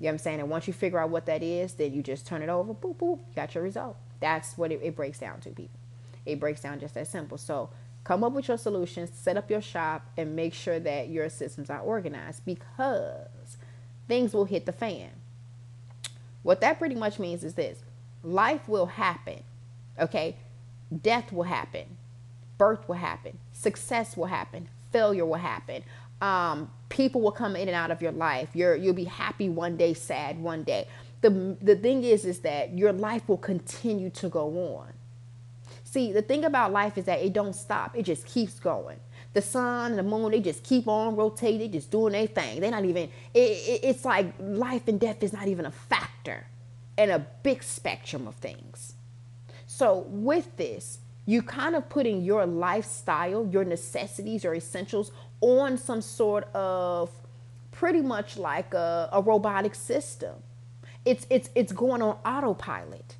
You 0.00 0.04
know 0.04 0.08
what 0.08 0.12
I'm 0.12 0.18
saying? 0.18 0.40
And 0.40 0.50
once 0.50 0.66
you 0.66 0.72
figure 0.72 0.98
out 0.98 1.10
what 1.10 1.26
that 1.26 1.42
is, 1.42 1.74
then 1.74 1.94
you 1.94 2.02
just 2.02 2.26
turn 2.26 2.42
it 2.42 2.48
over, 2.48 2.74
boop, 2.74 2.96
boop, 2.96 3.18
you 3.18 3.34
got 3.34 3.54
your 3.54 3.64
result. 3.64 3.96
That's 4.20 4.58
what 4.58 4.72
it, 4.72 4.80
it 4.82 4.96
breaks 4.96 5.18
down 5.18 5.40
to, 5.40 5.50
people. 5.50 5.78
It 6.26 6.40
breaks 6.40 6.60
down 6.60 6.80
just 6.80 6.94
that 6.94 7.06
simple. 7.06 7.38
So 7.38 7.70
come 8.02 8.24
up 8.24 8.32
with 8.32 8.48
your 8.48 8.58
solutions, 8.58 9.10
set 9.14 9.36
up 9.36 9.50
your 9.50 9.60
shop, 9.60 10.06
and 10.16 10.34
make 10.34 10.54
sure 10.54 10.80
that 10.80 11.08
your 11.08 11.28
systems 11.28 11.70
are 11.70 11.80
organized 11.80 12.44
because 12.44 13.56
things 14.08 14.34
will 14.34 14.46
hit 14.46 14.66
the 14.66 14.72
fan. 14.72 15.10
What 16.42 16.60
that 16.60 16.78
pretty 16.78 16.94
much 16.94 17.18
means 17.18 17.42
is 17.44 17.54
this 17.54 17.82
life 18.22 18.68
will 18.68 18.86
happen, 18.86 19.42
okay? 19.98 20.36
Death 21.02 21.32
will 21.32 21.44
happen, 21.44 21.96
birth 22.58 22.86
will 22.88 22.96
happen, 22.96 23.38
success 23.68 24.16
will 24.16 24.32
happen, 24.38 24.68
failure 24.92 25.26
will 25.26 25.44
happen. 25.52 25.82
Um, 26.20 26.70
people 26.88 27.20
will 27.20 27.32
come 27.32 27.56
in 27.56 27.66
and 27.68 27.76
out 27.82 27.90
of 27.90 28.00
your 28.00 28.12
life. 28.12 28.50
You're, 28.54 28.76
you'll 28.76 28.94
be 28.94 29.10
happy 29.24 29.48
one 29.48 29.76
day, 29.76 29.94
sad 29.94 30.38
one 30.40 30.62
day. 30.62 30.86
The, 31.22 31.56
the 31.60 31.74
thing 31.74 32.04
is, 32.04 32.24
is 32.24 32.38
that 32.40 32.76
your 32.78 32.92
life 32.92 33.28
will 33.28 33.42
continue 33.52 34.10
to 34.10 34.28
go 34.28 34.46
on. 34.76 34.92
See, 35.82 36.12
the 36.12 36.22
thing 36.22 36.44
about 36.44 36.72
life 36.72 36.98
is 36.98 37.04
that 37.06 37.20
it 37.20 37.32
don't 37.32 37.54
stop. 37.54 37.96
It 37.96 38.02
just 38.02 38.26
keeps 38.26 38.60
going. 38.60 38.98
The 39.32 39.42
sun 39.42 39.92
and 39.92 39.98
the 39.98 40.02
moon, 40.02 40.30
they 40.30 40.40
just 40.40 40.62
keep 40.62 40.86
on 40.86 41.16
rotating, 41.16 41.60
they 41.60 41.68
just 41.68 41.90
doing 41.90 42.12
their 42.12 42.26
thing. 42.26 42.60
They're 42.60 42.70
not 42.70 42.84
even, 42.84 43.04
it, 43.32 43.50
it, 43.72 43.80
it's 43.84 44.04
like 44.04 44.26
life 44.38 44.86
and 44.86 45.00
death 45.00 45.22
is 45.22 45.32
not 45.32 45.48
even 45.48 45.66
a 45.66 45.70
factor 45.70 46.46
in 46.96 47.10
a 47.10 47.18
big 47.42 47.62
spectrum 47.62 48.28
of 48.28 48.36
things. 48.36 48.94
So 49.66 50.06
with 50.08 50.56
this, 50.56 50.98
you 51.26 51.42
kind 51.42 51.74
of 51.74 51.88
putting 51.88 52.22
your 52.22 52.46
lifestyle, 52.46 53.46
your 53.46 53.64
necessities, 53.64 54.44
your 54.44 54.54
essentials 54.54 55.10
on 55.40 55.78
some 55.78 56.02
sort 56.02 56.44
of 56.54 57.10
pretty 57.70 58.00
much 58.00 58.36
like 58.36 58.74
a, 58.74 59.08
a 59.12 59.20
robotic 59.22 59.74
system. 59.74 60.34
It's 61.04 61.26
it's 61.30 61.50
it's 61.54 61.72
going 61.72 62.02
on 62.02 62.18
autopilot 62.24 63.13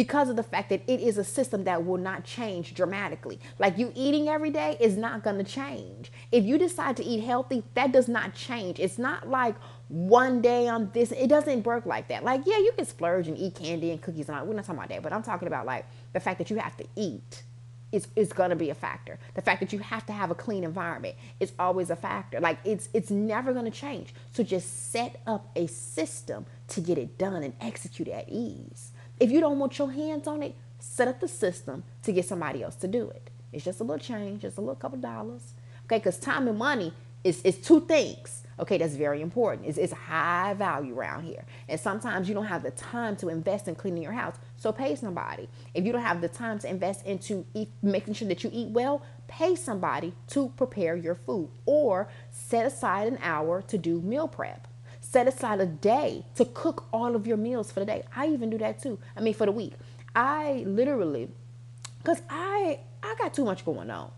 because 0.00 0.28
of 0.30 0.36
the 0.36 0.42
fact 0.54 0.68
that 0.70 0.82
it 0.86 1.00
is 1.00 1.18
a 1.18 1.24
system 1.24 1.64
that 1.64 1.84
will 1.86 1.98
not 2.10 2.24
change 2.24 2.74
dramatically. 2.74 3.38
Like 3.58 3.78
you 3.78 3.92
eating 3.94 4.28
every 4.28 4.50
day 4.50 4.76
is 4.80 4.96
not 4.96 5.22
going 5.24 5.38
to 5.38 5.44
change. 5.44 6.12
If 6.32 6.44
you 6.44 6.58
decide 6.58 6.96
to 6.98 7.04
eat 7.04 7.22
healthy, 7.24 7.64
that 7.74 7.92
does 7.92 8.08
not 8.08 8.34
change. 8.34 8.80
It's 8.80 8.98
not 8.98 9.28
like 9.28 9.56
one 9.88 10.40
day 10.42 10.68
on 10.68 10.90
this. 10.94 11.12
It 11.12 11.28
doesn't 11.28 11.64
work 11.66 11.86
like 11.86 12.08
that. 12.08 12.24
Like, 12.24 12.42
yeah, 12.46 12.58
you 12.58 12.72
can 12.76 12.86
splurge 12.86 13.28
and 13.28 13.36
eat 13.38 13.54
candy 13.56 13.90
and 13.92 14.00
cookies 14.02 14.28
and 14.28 14.38
all. 14.38 14.46
We're 14.46 14.54
not 14.54 14.64
talking 14.66 14.78
about 14.78 14.90
that, 14.90 15.02
but 15.02 15.12
I'm 15.12 15.22
talking 15.24 15.48
about 15.48 15.66
like 15.66 15.86
the 16.14 16.20
fact 16.20 16.38
that 16.38 16.50
you 16.50 16.56
have 16.58 16.76
to 16.78 16.86
eat. 16.96 17.44
is, 17.92 18.08
is 18.16 18.32
going 18.32 18.50
to 18.50 18.56
be 18.56 18.70
a 18.70 18.74
factor. 18.74 19.18
The 19.34 19.42
fact 19.42 19.60
that 19.60 19.72
you 19.72 19.80
have 19.80 20.06
to 20.06 20.12
have 20.12 20.30
a 20.30 20.34
clean 20.34 20.64
environment 20.64 21.16
is 21.40 21.52
always 21.58 21.90
a 21.90 21.96
factor. 21.96 22.40
Like 22.40 22.58
it's 22.64 22.88
it's 22.94 23.10
never 23.10 23.52
going 23.52 23.66
to 23.66 23.70
change. 23.86 24.14
So 24.32 24.42
just 24.44 24.92
set 24.92 25.20
up 25.26 25.50
a 25.56 25.66
system 25.68 26.46
to 26.68 26.80
get 26.80 26.98
it 26.98 27.18
done 27.18 27.42
and 27.42 27.54
execute 27.60 28.08
at 28.08 28.26
ease. 28.28 28.92
If 29.20 29.30
you 29.30 29.40
don't 29.40 29.58
want 29.58 29.78
your 29.78 29.92
hands 29.92 30.26
on 30.26 30.42
it, 30.42 30.56
set 30.78 31.06
up 31.06 31.20
the 31.20 31.28
system 31.28 31.84
to 32.02 32.12
get 32.12 32.24
somebody 32.24 32.62
else 32.62 32.74
to 32.76 32.88
do 32.88 33.10
it. 33.10 33.30
It's 33.52 33.64
just 33.64 33.80
a 33.80 33.84
little 33.84 33.98
change, 33.98 34.42
just 34.42 34.56
a 34.56 34.60
little 34.60 34.74
couple 34.74 34.98
dollars. 34.98 35.54
Okay, 35.84 35.98
because 35.98 36.18
time 36.18 36.48
and 36.48 36.58
money 36.58 36.94
is, 37.22 37.42
is 37.42 37.58
two 37.58 37.80
things. 37.80 38.44
Okay, 38.58 38.78
that's 38.78 38.94
very 38.94 39.22
important. 39.22 39.66
It's, 39.66 39.78
it's 39.78 39.92
high 39.92 40.54
value 40.54 40.96
around 40.96 41.24
here. 41.24 41.44
And 41.68 41.78
sometimes 41.80 42.28
you 42.28 42.34
don't 42.34 42.46
have 42.46 42.62
the 42.62 42.70
time 42.70 43.16
to 43.16 43.28
invest 43.28 43.68
in 43.68 43.74
cleaning 43.74 44.02
your 44.02 44.12
house. 44.12 44.36
So 44.56 44.70
pay 44.70 44.94
somebody. 44.96 45.48
If 45.74 45.84
you 45.84 45.92
don't 45.92 46.02
have 46.02 46.20
the 46.20 46.28
time 46.28 46.58
to 46.60 46.68
invest 46.68 47.04
into 47.06 47.44
eat, 47.54 47.70
making 47.82 48.14
sure 48.14 48.28
that 48.28 48.44
you 48.44 48.50
eat 48.52 48.68
well, 48.68 49.02
pay 49.28 49.54
somebody 49.54 50.12
to 50.28 50.52
prepare 50.56 50.96
your 50.96 51.14
food 51.14 51.50
or 51.66 52.08
set 52.30 52.66
aside 52.66 53.08
an 53.08 53.18
hour 53.22 53.62
to 53.62 53.78
do 53.78 54.00
meal 54.00 54.28
prep. 54.28 54.66
Set 55.10 55.26
aside 55.26 55.60
a 55.60 55.66
day 55.66 56.24
to 56.36 56.44
cook 56.44 56.84
all 56.92 57.16
of 57.16 57.26
your 57.26 57.36
meals 57.36 57.72
for 57.72 57.80
the 57.80 57.86
day. 57.86 58.04
I 58.14 58.28
even 58.28 58.48
do 58.48 58.58
that 58.58 58.80
too. 58.80 58.96
I 59.16 59.20
mean, 59.20 59.34
for 59.34 59.44
the 59.44 59.50
week. 59.50 59.72
I 60.14 60.62
literally, 60.68 61.28
because 61.98 62.22
I 62.30 62.78
I 63.02 63.16
got 63.18 63.34
too 63.34 63.44
much 63.44 63.64
going 63.64 63.90
on. 63.90 64.12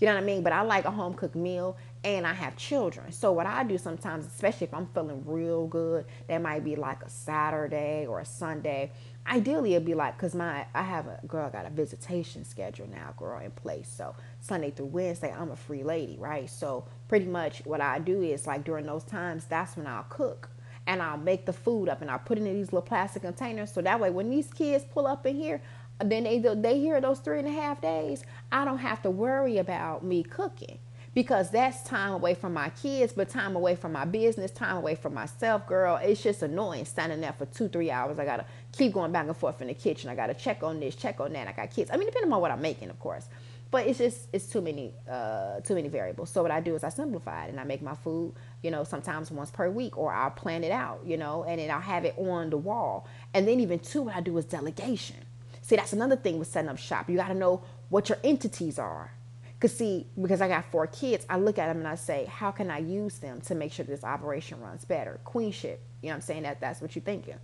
You 0.00 0.06
know 0.06 0.14
what 0.14 0.22
I 0.22 0.24
mean? 0.24 0.42
But 0.42 0.54
I 0.54 0.62
like 0.62 0.86
a 0.86 0.90
home 0.90 1.12
cooked 1.12 1.34
meal 1.34 1.76
and 2.02 2.26
I 2.26 2.32
have 2.32 2.56
children. 2.56 3.12
So 3.12 3.30
what 3.30 3.44
I 3.44 3.62
do 3.62 3.76
sometimes, 3.76 4.26
especially 4.26 4.68
if 4.68 4.72
I'm 4.72 4.86
feeling 4.86 5.22
real 5.26 5.66
good, 5.66 6.06
that 6.28 6.40
might 6.40 6.64
be 6.64 6.76
like 6.76 7.02
a 7.02 7.10
Saturday 7.10 8.06
or 8.06 8.20
a 8.20 8.24
Sunday. 8.24 8.90
Ideally, 9.26 9.74
it'd 9.74 9.84
be 9.84 9.92
like 9.92 10.16
because 10.16 10.34
my 10.34 10.64
I 10.72 10.82
have 10.82 11.08
a 11.08 11.20
girl 11.26 11.50
got 11.50 11.66
a 11.66 11.70
visitation 11.70 12.46
schedule 12.46 12.86
now, 12.86 13.12
girl 13.18 13.38
in 13.40 13.50
place. 13.50 13.92
So 13.94 14.14
Sunday 14.40 14.70
through 14.70 14.86
Wednesday, 14.86 15.30
I'm 15.30 15.50
a 15.50 15.56
free 15.56 15.82
lady, 15.82 16.16
right? 16.18 16.48
So 16.48 16.86
pretty 17.08 17.26
much 17.26 17.62
what 17.64 17.80
I 17.80 17.98
do 17.98 18.22
is 18.22 18.46
like 18.46 18.64
during 18.64 18.86
those 18.86 19.04
times, 19.04 19.46
that's 19.46 19.76
when 19.76 19.86
I'll 19.86 20.04
cook 20.04 20.50
and 20.86 21.02
I'll 21.02 21.18
make 21.18 21.46
the 21.46 21.52
food 21.52 21.88
up 21.88 22.02
and 22.02 22.10
I'll 22.10 22.18
put 22.18 22.38
it 22.38 22.46
in 22.46 22.54
these 22.54 22.72
little 22.72 22.82
plastic 22.82 23.22
containers. 23.22 23.72
So 23.72 23.82
that 23.82 24.00
way, 24.00 24.10
when 24.10 24.30
these 24.30 24.48
kids 24.48 24.84
pull 24.84 25.06
up 25.06 25.26
in 25.26 25.36
here, 25.36 25.60
then 26.02 26.24
they 26.24 26.38
they 26.38 26.78
hear 26.78 27.00
those 27.00 27.20
three 27.20 27.38
and 27.38 27.48
a 27.48 27.52
half 27.52 27.80
days. 27.80 28.24
I 28.52 28.64
don't 28.64 28.78
have 28.78 29.02
to 29.02 29.10
worry 29.10 29.58
about 29.58 30.04
me 30.04 30.22
cooking 30.22 30.78
because 31.14 31.50
that's 31.50 31.82
time 31.82 32.12
away 32.12 32.34
from 32.34 32.54
my 32.54 32.70
kids, 32.70 33.12
but 33.12 33.28
time 33.28 33.56
away 33.56 33.74
from 33.74 33.92
my 33.92 34.04
business, 34.04 34.50
time 34.50 34.76
away 34.76 34.94
from 34.94 35.14
myself, 35.14 35.66
girl. 35.66 35.96
It's 35.96 36.22
just 36.22 36.42
annoying 36.42 36.84
standing 36.84 37.20
there 37.20 37.32
for 37.32 37.46
two, 37.46 37.68
three 37.68 37.90
hours. 37.90 38.18
I 38.18 38.24
gotta 38.24 38.46
keep 38.72 38.92
going 38.92 39.12
back 39.12 39.26
and 39.26 39.36
forth 39.36 39.60
in 39.60 39.68
the 39.68 39.74
kitchen. 39.74 40.10
I 40.10 40.14
gotta 40.14 40.34
check 40.34 40.62
on 40.62 40.80
this, 40.80 40.94
check 40.94 41.20
on 41.20 41.32
that. 41.32 41.48
I 41.48 41.52
got 41.52 41.70
kids. 41.70 41.90
I 41.92 41.96
mean, 41.96 42.06
depending 42.06 42.32
on 42.32 42.40
what 42.40 42.50
I'm 42.50 42.62
making, 42.62 42.90
of 42.90 42.98
course. 43.00 43.26
But 43.70 43.86
it's 43.86 43.98
just 43.98 44.28
it's 44.32 44.46
too 44.46 44.62
many 44.62 44.94
uh, 45.10 45.60
too 45.60 45.74
many 45.74 45.88
variables. 45.88 46.30
So 46.30 46.42
what 46.42 46.50
I 46.50 46.60
do 46.60 46.74
is 46.74 46.84
I 46.84 46.88
simplify 46.88 47.46
it 47.46 47.50
and 47.50 47.60
I 47.60 47.64
make 47.64 47.82
my 47.82 47.94
food, 47.94 48.34
you 48.62 48.70
know, 48.70 48.84
sometimes 48.84 49.30
once 49.30 49.50
per 49.50 49.68
week, 49.70 49.98
or 49.98 50.12
I'll 50.12 50.30
plan 50.30 50.64
it 50.64 50.72
out, 50.72 51.00
you 51.04 51.18
know, 51.18 51.44
and 51.44 51.60
then 51.60 51.70
I'll 51.70 51.80
have 51.80 52.04
it 52.04 52.14
on 52.18 52.50
the 52.50 52.56
wall. 52.56 53.06
And 53.34 53.46
then 53.46 53.60
even 53.60 53.78
two, 53.78 54.02
what 54.02 54.16
I 54.16 54.20
do 54.20 54.36
is 54.38 54.46
delegation. 54.46 55.16
See, 55.62 55.76
that's 55.76 55.92
another 55.92 56.16
thing 56.16 56.38
with 56.38 56.48
setting 56.48 56.70
up 56.70 56.78
shop. 56.78 57.10
You 57.10 57.16
got 57.16 57.28
to 57.28 57.34
know 57.34 57.62
what 57.90 58.08
your 58.08 58.18
entities 58.24 58.78
are. 58.78 59.12
Because, 59.54 59.76
see, 59.76 60.06
because 60.20 60.40
I 60.40 60.48
got 60.48 60.70
four 60.70 60.86
kids, 60.86 61.26
I 61.28 61.36
look 61.36 61.58
at 61.58 61.66
them 61.66 61.78
and 61.78 61.88
I 61.88 61.96
say, 61.96 62.26
how 62.26 62.52
can 62.52 62.70
I 62.70 62.78
use 62.78 63.18
them 63.18 63.40
to 63.42 63.54
make 63.54 63.72
sure 63.72 63.84
this 63.84 64.04
operation 64.04 64.60
runs 64.60 64.84
better? 64.84 65.20
Queenship, 65.24 65.80
you 66.00 66.08
know 66.08 66.12
what 66.12 66.14
I'm 66.16 66.20
saying? 66.22 66.42
That 66.44 66.60
That's 66.60 66.80
what 66.80 66.94
you're 66.94 67.02
thinking. 67.02 67.34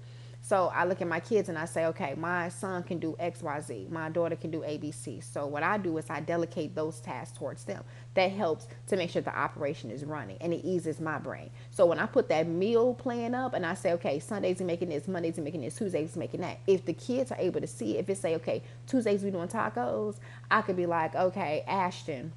So 0.45 0.71
I 0.75 0.85
look 0.85 1.01
at 1.01 1.09
my 1.09 1.21
kids 1.21 1.49
and 1.49 1.57
I 1.57 1.65
say, 1.65 1.87
okay, 1.87 2.15
my 2.19 2.51
son 2.51 2.83
can 2.83 2.99
do 2.99 3.17
X, 3.19 3.41
Y, 3.41 3.61
Z. 3.63 3.87
My 3.91 4.11
daughter 4.11 4.37
can 4.37 4.51
do 4.51 4.63
A, 4.63 4.77
B, 4.77 4.93
C. 4.93 5.19
So 5.23 5.47
what 5.47 5.63
I 5.63 5.79
do 5.79 5.97
is 5.97 6.05
I 6.11 6.21
delegate 6.21 6.75
those 6.75 7.01
tasks 7.01 7.39
towards 7.39 7.65
them. 7.65 7.83
That 8.13 8.31
helps 8.31 8.69
to 8.89 8.99
make 8.99 9.09
sure 9.09 9.23
the 9.23 9.35
operation 9.35 9.91
is 9.91 10.05
running 10.05 10.37
and 10.43 10.53
it 10.53 10.61
eases 10.63 11.01
my 11.01 11.17
brain. 11.17 11.49
So 11.71 11.87
when 11.87 11.99
I 11.99 12.05
put 12.05 12.29
that 12.29 12.47
meal 12.47 12.93
plan 12.93 13.35
up 13.35 13.55
and 13.55 13.65
I 13.65 13.73
say, 13.73 13.93
okay, 13.95 14.19
Sundays 14.19 14.61
are 14.61 14.65
making 14.65 14.91
this, 14.91 15.09
Mondays 15.09 15.39
are 15.39 15.43
making 15.43 15.63
this, 15.63 15.77
Tuesdays 15.77 16.15
are 16.15 16.19
making 16.19 16.43
that. 16.43 16.59
If 16.67 16.85
the 16.85 16.93
kids 16.93 17.33
are 17.33 17.39
able 17.39 17.63
to 17.63 17.67
see, 17.67 17.97
it, 17.97 18.01
if 18.01 18.11
it 18.11 18.19
say, 18.19 18.35
okay, 18.35 18.63
Tuesdays 18.87 19.23
we 19.23 19.31
doing 19.31 19.49
tacos, 19.49 20.17
I 20.51 20.61
could 20.61 20.77
be 20.77 20.85
like, 20.85 21.15
okay, 21.15 21.65
Ashton 21.67 22.33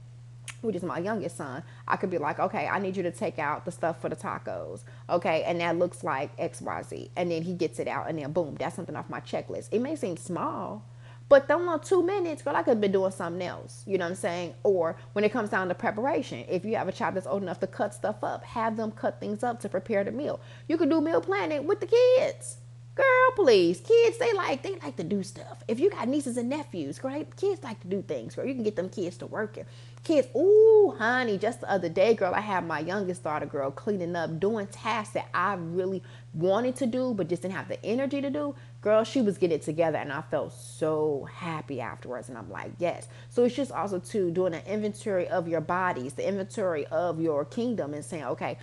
which 0.61 0.75
is 0.75 0.83
my 0.83 0.99
youngest 0.99 1.37
son, 1.37 1.63
I 1.87 1.97
could 1.97 2.09
be 2.09 2.17
like, 2.17 2.39
okay, 2.39 2.67
I 2.67 2.79
need 2.79 2.97
you 2.97 3.03
to 3.03 3.11
take 3.11 3.39
out 3.39 3.65
the 3.65 3.71
stuff 3.71 4.01
for 4.01 4.09
the 4.09 4.15
tacos. 4.15 4.81
Okay. 5.09 5.43
And 5.43 5.59
that 5.61 5.77
looks 5.77 6.03
like 6.03 6.35
XYZ. 6.37 7.09
And 7.15 7.31
then 7.31 7.41
he 7.41 7.53
gets 7.53 7.79
it 7.79 7.87
out 7.87 8.09
and 8.09 8.19
then 8.19 8.31
boom, 8.31 8.55
that's 8.59 8.75
something 8.75 8.95
off 8.95 9.09
my 9.09 9.19
checklist. 9.19 9.69
It 9.71 9.81
may 9.81 9.95
seem 9.95 10.17
small, 10.17 10.83
but 11.29 11.47
them 11.47 11.61
little 11.61 11.79
two 11.79 12.03
minutes, 12.03 12.41
girl, 12.41 12.55
I 12.55 12.63
could 12.63 12.71
have 12.71 12.81
been 12.81 12.91
doing 12.91 13.11
something 13.11 13.45
else. 13.45 13.83
You 13.85 13.97
know 13.97 14.05
what 14.05 14.11
I'm 14.11 14.15
saying? 14.15 14.53
Or 14.63 14.95
when 15.13 15.25
it 15.25 15.31
comes 15.31 15.49
down 15.49 15.67
to 15.67 15.75
preparation, 15.75 16.45
if 16.47 16.63
you 16.63 16.75
have 16.77 16.87
a 16.87 16.91
child 16.93 17.15
that's 17.15 17.27
old 17.27 17.43
enough 17.43 17.59
to 17.59 17.67
cut 17.67 17.93
stuff 17.93 18.23
up, 18.23 18.43
have 18.43 18.77
them 18.77 18.91
cut 18.91 19.19
things 19.19 19.43
up 19.43 19.59
to 19.61 19.69
prepare 19.69 20.03
the 20.03 20.11
meal. 20.11 20.39
You 20.67 20.77
could 20.77 20.89
do 20.89 21.01
meal 21.01 21.21
planning 21.21 21.67
with 21.67 21.81
the 21.81 21.87
kids. 21.87 22.57
Girl, 22.97 23.31
please. 23.35 23.79
Kids, 23.79 24.17
they 24.17 24.33
like 24.33 24.63
they 24.63 24.75
like 24.75 24.97
to 24.97 25.03
do 25.03 25.23
stuff. 25.23 25.63
If 25.67 25.79
you 25.79 25.89
got 25.89 26.07
nieces 26.07 26.37
and 26.37 26.49
nephews, 26.49 26.99
great. 26.99 27.35
Kids 27.37 27.63
like 27.63 27.79
to 27.81 27.87
do 27.87 28.01
things, 28.01 28.35
girl. 28.35 28.45
You 28.45 28.55
can 28.55 28.63
get 28.63 28.75
them 28.75 28.89
kids 28.89 29.17
to 29.17 29.27
work 29.27 29.37
working. 29.37 29.65
Kids, 30.03 30.27
ooh, 30.35 30.95
honey, 30.97 31.37
just 31.37 31.61
the 31.61 31.69
other 31.69 31.89
day, 31.89 32.13
girl, 32.13 32.33
I 32.33 32.39
had 32.39 32.65
my 32.65 32.79
youngest 32.79 33.23
daughter, 33.23 33.45
girl, 33.45 33.71
cleaning 33.71 34.15
up, 34.15 34.39
doing 34.39 34.67
tasks 34.67 35.13
that 35.15 35.27
I 35.33 35.55
really 35.55 36.01
wanted 36.33 36.75
to 36.77 36.85
do, 36.85 37.13
but 37.13 37.27
just 37.27 37.41
didn't 37.41 37.55
have 37.55 37.67
the 37.67 37.83
energy 37.85 38.21
to 38.21 38.29
do. 38.29 38.55
Girl, 38.81 39.03
she 39.03 39.21
was 39.21 39.37
getting 39.37 39.57
it 39.57 39.63
together 39.63 39.97
and 39.97 40.13
I 40.13 40.21
felt 40.21 40.53
so 40.53 41.27
happy 41.33 41.81
afterwards. 41.81 42.29
And 42.29 42.37
I'm 42.37 42.49
like, 42.49 42.71
yes. 42.79 43.07
So 43.29 43.43
it's 43.43 43.55
just 43.55 43.71
also 43.71 43.99
to 43.99 44.31
doing 44.31 44.53
an 44.53 44.61
inventory 44.65 45.27
of 45.27 45.47
your 45.47 45.61
bodies, 45.61 46.13
the 46.13 46.27
inventory 46.27 46.85
of 46.87 47.19
your 47.19 47.43
kingdom 47.43 47.93
and 47.93 48.05
saying, 48.05 48.23
okay, 48.25 48.57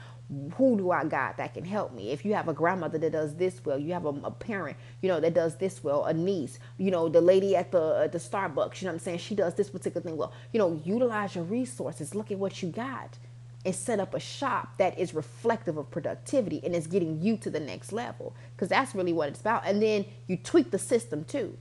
who 0.57 0.77
do 0.77 0.91
I 0.91 1.05
got 1.05 1.37
that 1.37 1.55
can 1.55 1.65
help 1.65 1.93
me? 1.93 2.11
If 2.11 2.25
you 2.25 2.35
have 2.35 2.49
a 2.49 2.55
grandmother 2.55 2.99
that 2.99 3.13
does 3.13 3.35
this 3.35 3.63
well, 3.65 3.79
you 3.79 3.93
have 3.93 4.07
a, 4.07 4.09
a, 4.25 4.31
parent, 4.31 4.77
you 5.03 5.09
know, 5.09 5.21
that 5.21 5.35
does 5.35 5.57
this 5.57 5.85
well, 5.85 6.05
a 6.07 6.15
niece, 6.15 6.59
you 6.79 6.91
know, 6.91 7.09
the 7.09 7.21
lady 7.21 7.55
at 7.55 7.71
the 7.71 8.01
at 8.05 8.13
the 8.13 8.19
Starbucks, 8.19 8.81
you 8.81 8.87
know 8.87 8.93
what 8.93 8.95
I'm 8.95 8.99
saying? 9.01 9.19
She 9.19 9.35
does 9.35 9.55
this 9.55 9.71
particular 9.71 10.03
thing 10.03 10.17
well. 10.17 10.33
You 10.53 10.59
know, 10.59 10.81
utilize 10.85 11.35
your 11.35 11.45
resources. 11.45 12.15
Look 12.15 12.31
at 12.31 12.39
what 12.39 12.63
you 12.63 12.71
got 12.71 13.19
and 13.67 13.75
set 13.75 14.01
up 14.01 14.15
a 14.15 14.21
shop 14.21 14.79
that 14.79 14.99
is 14.99 15.15
reflective 15.15 15.77
of 15.77 15.91
productivity 15.91 16.61
and 16.65 16.75
is 16.75 16.87
getting 16.87 17.21
you 17.21 17.37
to 17.39 17.51
the 17.51 17.61
next 17.61 17.93
level 17.93 18.35
because 18.57 18.69
that's 18.69 18.95
really 18.95 19.13
what 19.13 19.29
it's 19.29 19.41
about. 19.41 19.67
And 19.67 19.83
then 19.83 20.07
you 20.27 20.37
tweak 20.39 20.71
the 20.71 20.79
system 20.79 21.25
too, 21.25 21.57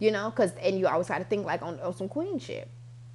you 0.00 0.10
know, 0.10 0.30
because 0.30 0.52
and 0.56 0.78
you 0.78 0.88
always 0.88 1.08
got 1.08 1.18
to 1.18 1.24
think 1.24 1.46
like 1.46 1.62
on, 1.62 1.78
on 1.80 1.94
some 1.94 2.08
queenship 2.08 2.68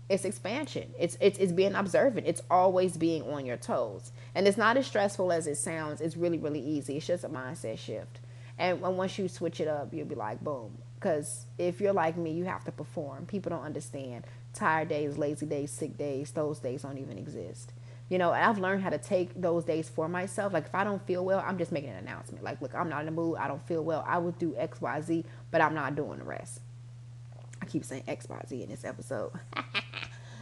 it's 0.10 0.24
expansion. 0.24 0.94
It's, 0.98 1.18
it's 1.20 1.38
it's 1.38 1.52
being 1.52 1.76
observant. 1.76 2.28
It's 2.28 2.42
always 2.50 2.96
being 2.96 3.24
on 3.24 3.46
your 3.46 3.58
toes. 3.58 4.12
And 4.38 4.48
it's 4.48 4.56
not 4.56 4.78
as 4.78 4.86
stressful 4.86 5.32
as 5.32 5.48
it 5.48 5.56
sounds. 5.56 6.00
It's 6.00 6.16
really, 6.16 6.38
really 6.38 6.60
easy. 6.60 6.98
It's 6.98 7.08
just 7.08 7.24
a 7.24 7.28
mindset 7.28 7.80
shift. 7.80 8.20
And 8.60 8.82
once 8.82 9.18
you 9.18 9.28
switch 9.28 9.60
it 9.60 9.68
up, 9.68 9.92
you'll 9.92 10.06
be 10.06 10.14
like, 10.14 10.44
boom. 10.44 10.78
Because 10.94 11.48
if 11.58 11.82
you're 11.82 11.92
like 11.92 12.18
me, 12.18 12.34
you 12.34 12.46
have 12.46 12.64
to 12.66 12.72
perform. 12.72 13.26
People 13.26 13.50
don't 13.50 13.66
understand. 13.66 14.26
Tired 14.54 14.90
days, 14.90 15.18
lazy 15.18 15.48
days, 15.48 15.72
sick 15.72 15.98
days, 15.98 16.30
those 16.30 16.60
days 16.60 16.84
don't 16.84 17.00
even 17.00 17.18
exist. 17.18 17.74
You 18.10 18.20
know, 18.20 18.30
I've 18.30 18.60
learned 18.60 18.84
how 18.84 18.92
to 18.92 19.00
take 19.00 19.32
those 19.42 19.66
days 19.66 19.90
for 19.90 20.08
myself. 20.08 20.54
Like 20.54 20.68
if 20.68 20.76
I 20.76 20.84
don't 20.84 21.04
feel 21.08 21.26
well, 21.26 21.44
I'm 21.44 21.58
just 21.58 21.72
making 21.72 21.90
an 21.90 21.98
announcement. 21.98 22.44
Like, 22.44 22.62
look, 22.62 22.76
I'm 22.76 22.90
not 22.90 23.00
in 23.00 23.06
the 23.08 23.12
mood. 23.12 23.40
I 23.40 23.48
don't 23.48 23.66
feel 23.68 23.84
well. 23.84 24.06
I 24.08 24.20
will 24.20 24.34
do 24.34 24.56
X, 24.56 24.80
Y, 24.80 25.02
Z, 25.02 25.26
but 25.50 25.62
I'm 25.62 25.74
not 25.74 25.96
doing 25.96 26.20
the 26.20 26.26
rest. 26.26 26.62
I 27.60 27.66
keep 27.66 27.84
saying 27.84 28.04
X, 28.08 28.30
Y, 28.30 28.40
Z 28.48 28.62
in 28.62 28.70
this 28.70 28.86
episode. 28.86 29.32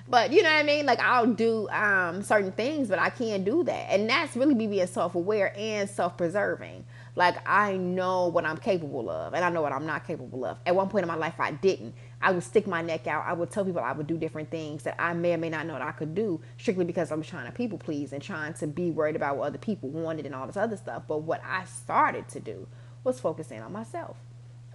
But 0.08 0.32
you 0.32 0.44
know 0.44 0.52
what 0.52 0.58
I 0.60 0.64
mean? 0.64 0.86
Like 0.86 1.00
I'll 1.00 1.26
do 1.26 1.68
um, 1.70 2.22
certain 2.22 2.52
things, 2.52 2.90
but 2.90 3.00
I 3.00 3.10
can't 3.10 3.44
do 3.44 3.64
that. 3.64 3.92
And 3.92 4.08
that's 4.08 4.36
really 4.36 4.54
me 4.54 4.68
being 4.68 4.86
self 4.86 5.16
aware 5.16 5.52
and 5.58 5.90
self 5.90 6.16
preserving. 6.16 6.86
Like 7.16 7.38
I 7.48 7.78
know 7.78 8.28
what 8.28 8.46
I'm 8.46 8.58
capable 8.58 9.10
of 9.10 9.34
and 9.34 9.44
I 9.44 9.50
know 9.50 9.64
what 9.64 9.72
I'm 9.72 9.86
not 9.88 10.06
capable 10.06 10.46
of. 10.46 10.58
At 10.66 10.76
one 10.76 10.90
point 10.90 11.04
in 11.04 11.08
my 11.08 11.16
life 11.16 11.36
I 11.40 11.52
didn't. 11.52 11.96
I 12.22 12.32
would 12.32 12.44
stick 12.44 12.68
my 12.68 12.84
neck 12.84 13.08
out. 13.08 13.26
I 13.26 13.34
would 13.34 13.50
tell 13.50 13.66
people 13.66 13.82
I 13.82 13.94
would 13.94 14.06
do 14.06 14.18
different 14.18 14.52
things 14.52 14.84
that 14.84 14.96
I 15.00 15.14
may 15.14 15.34
or 15.34 15.38
may 15.38 15.50
not 15.50 15.66
know 15.66 15.74
that 15.74 15.82
I 15.82 15.92
could 15.92 16.14
do 16.14 16.40
strictly 16.60 16.86
because 16.86 17.12
I 17.12 17.16
was 17.16 17.26
trying 17.26 17.48
to 17.48 17.52
people 17.52 17.80
please 17.80 18.14
and 18.14 18.22
trying 18.22 18.54
to 18.56 18.68
be 18.68 18.92
worried 18.92 19.16
about 19.16 19.38
what 19.38 19.48
other 19.48 19.58
people 19.58 19.90
wanted 19.90 20.28
and 20.28 20.36
all 20.36 20.46
this 20.46 20.58
other 20.58 20.78
stuff. 20.78 21.04
But 21.08 21.20
what 21.20 21.42
I 21.44 21.66
started 21.66 22.28
to 22.30 22.40
do 22.40 22.68
was 23.04 23.20
focusing 23.20 23.62
on 23.62 23.72
myself 23.72 24.18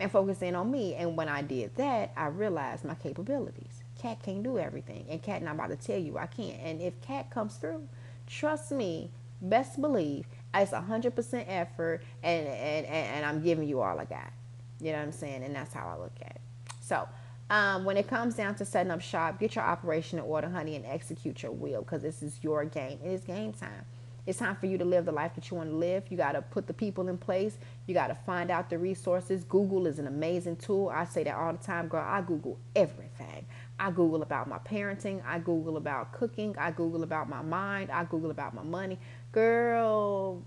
and 0.00 0.10
focusing 0.10 0.56
on 0.56 0.70
me. 0.72 0.94
And 0.94 1.16
when 1.16 1.28
I 1.28 1.42
did 1.42 1.76
that, 1.76 2.12
I 2.16 2.26
realized 2.26 2.84
my 2.84 2.94
capabilities. 2.94 3.79
Cat 4.00 4.22
can't 4.22 4.42
do 4.42 4.58
everything, 4.58 5.04
and 5.10 5.22
Cat 5.22 5.42
not 5.42 5.56
about 5.56 5.70
to 5.70 5.76
tell 5.76 5.98
you 5.98 6.16
I 6.16 6.26
can't. 6.26 6.58
And 6.62 6.80
if 6.80 7.00
Cat 7.02 7.30
comes 7.30 7.56
through, 7.56 7.86
trust 8.26 8.72
me, 8.72 9.10
best 9.42 9.80
believe 9.80 10.26
it's 10.54 10.72
a 10.72 10.80
hundred 10.80 11.14
percent 11.14 11.46
effort, 11.48 12.02
and, 12.22 12.46
and 12.46 12.86
and 12.86 13.26
I'm 13.26 13.42
giving 13.42 13.68
you 13.68 13.80
all 13.80 13.98
I 13.98 14.04
got. 14.04 14.32
You 14.80 14.92
know 14.92 14.98
what 14.98 15.04
I'm 15.04 15.12
saying? 15.12 15.44
And 15.44 15.54
that's 15.54 15.74
how 15.74 15.88
I 15.88 16.00
look 16.00 16.14
at 16.22 16.30
it. 16.30 16.40
So. 16.80 17.06
Um, 17.52 17.84
when 17.84 17.96
it 17.96 18.06
comes 18.06 18.36
down 18.36 18.54
to 18.54 18.64
setting 18.64 18.92
up 18.92 19.00
shop, 19.00 19.40
get 19.40 19.56
your 19.56 19.64
operation 19.64 20.20
in 20.20 20.24
order, 20.24 20.48
honey, 20.48 20.76
and 20.76 20.86
execute 20.86 21.42
your 21.42 21.50
will 21.50 21.82
because 21.82 22.00
this 22.00 22.22
is 22.22 22.38
your 22.42 22.64
game. 22.64 23.00
It 23.04 23.08
is 23.08 23.24
game 23.24 23.52
time. 23.52 23.86
It's 24.24 24.38
time 24.38 24.54
for 24.54 24.66
you 24.66 24.78
to 24.78 24.84
live 24.84 25.06
the 25.06 25.10
life 25.10 25.34
that 25.34 25.50
you 25.50 25.56
want 25.56 25.70
to 25.70 25.74
live. 25.74 26.04
You 26.10 26.16
got 26.16 26.32
to 26.32 26.42
put 26.42 26.68
the 26.68 26.72
people 26.72 27.08
in 27.08 27.18
place. 27.18 27.58
You 27.86 27.94
got 27.94 28.06
to 28.06 28.14
find 28.14 28.52
out 28.52 28.70
the 28.70 28.78
resources. 28.78 29.42
Google 29.42 29.88
is 29.88 29.98
an 29.98 30.06
amazing 30.06 30.56
tool. 30.56 30.90
I 30.90 31.04
say 31.06 31.24
that 31.24 31.34
all 31.34 31.52
the 31.52 31.58
time, 31.58 31.88
girl. 31.88 32.04
I 32.06 32.20
Google 32.20 32.56
everything. 32.76 33.46
I 33.80 33.90
Google 33.90 34.22
about 34.22 34.46
my 34.46 34.58
parenting. 34.58 35.22
I 35.26 35.38
Google 35.38 35.78
about 35.78 36.12
cooking. 36.12 36.54
I 36.58 36.70
Google 36.70 37.02
about 37.02 37.28
my 37.28 37.40
mind. 37.40 37.90
I 37.90 38.04
Google 38.04 38.30
about 38.30 38.54
my 38.54 38.62
money. 38.62 38.98
Girl. 39.32 40.42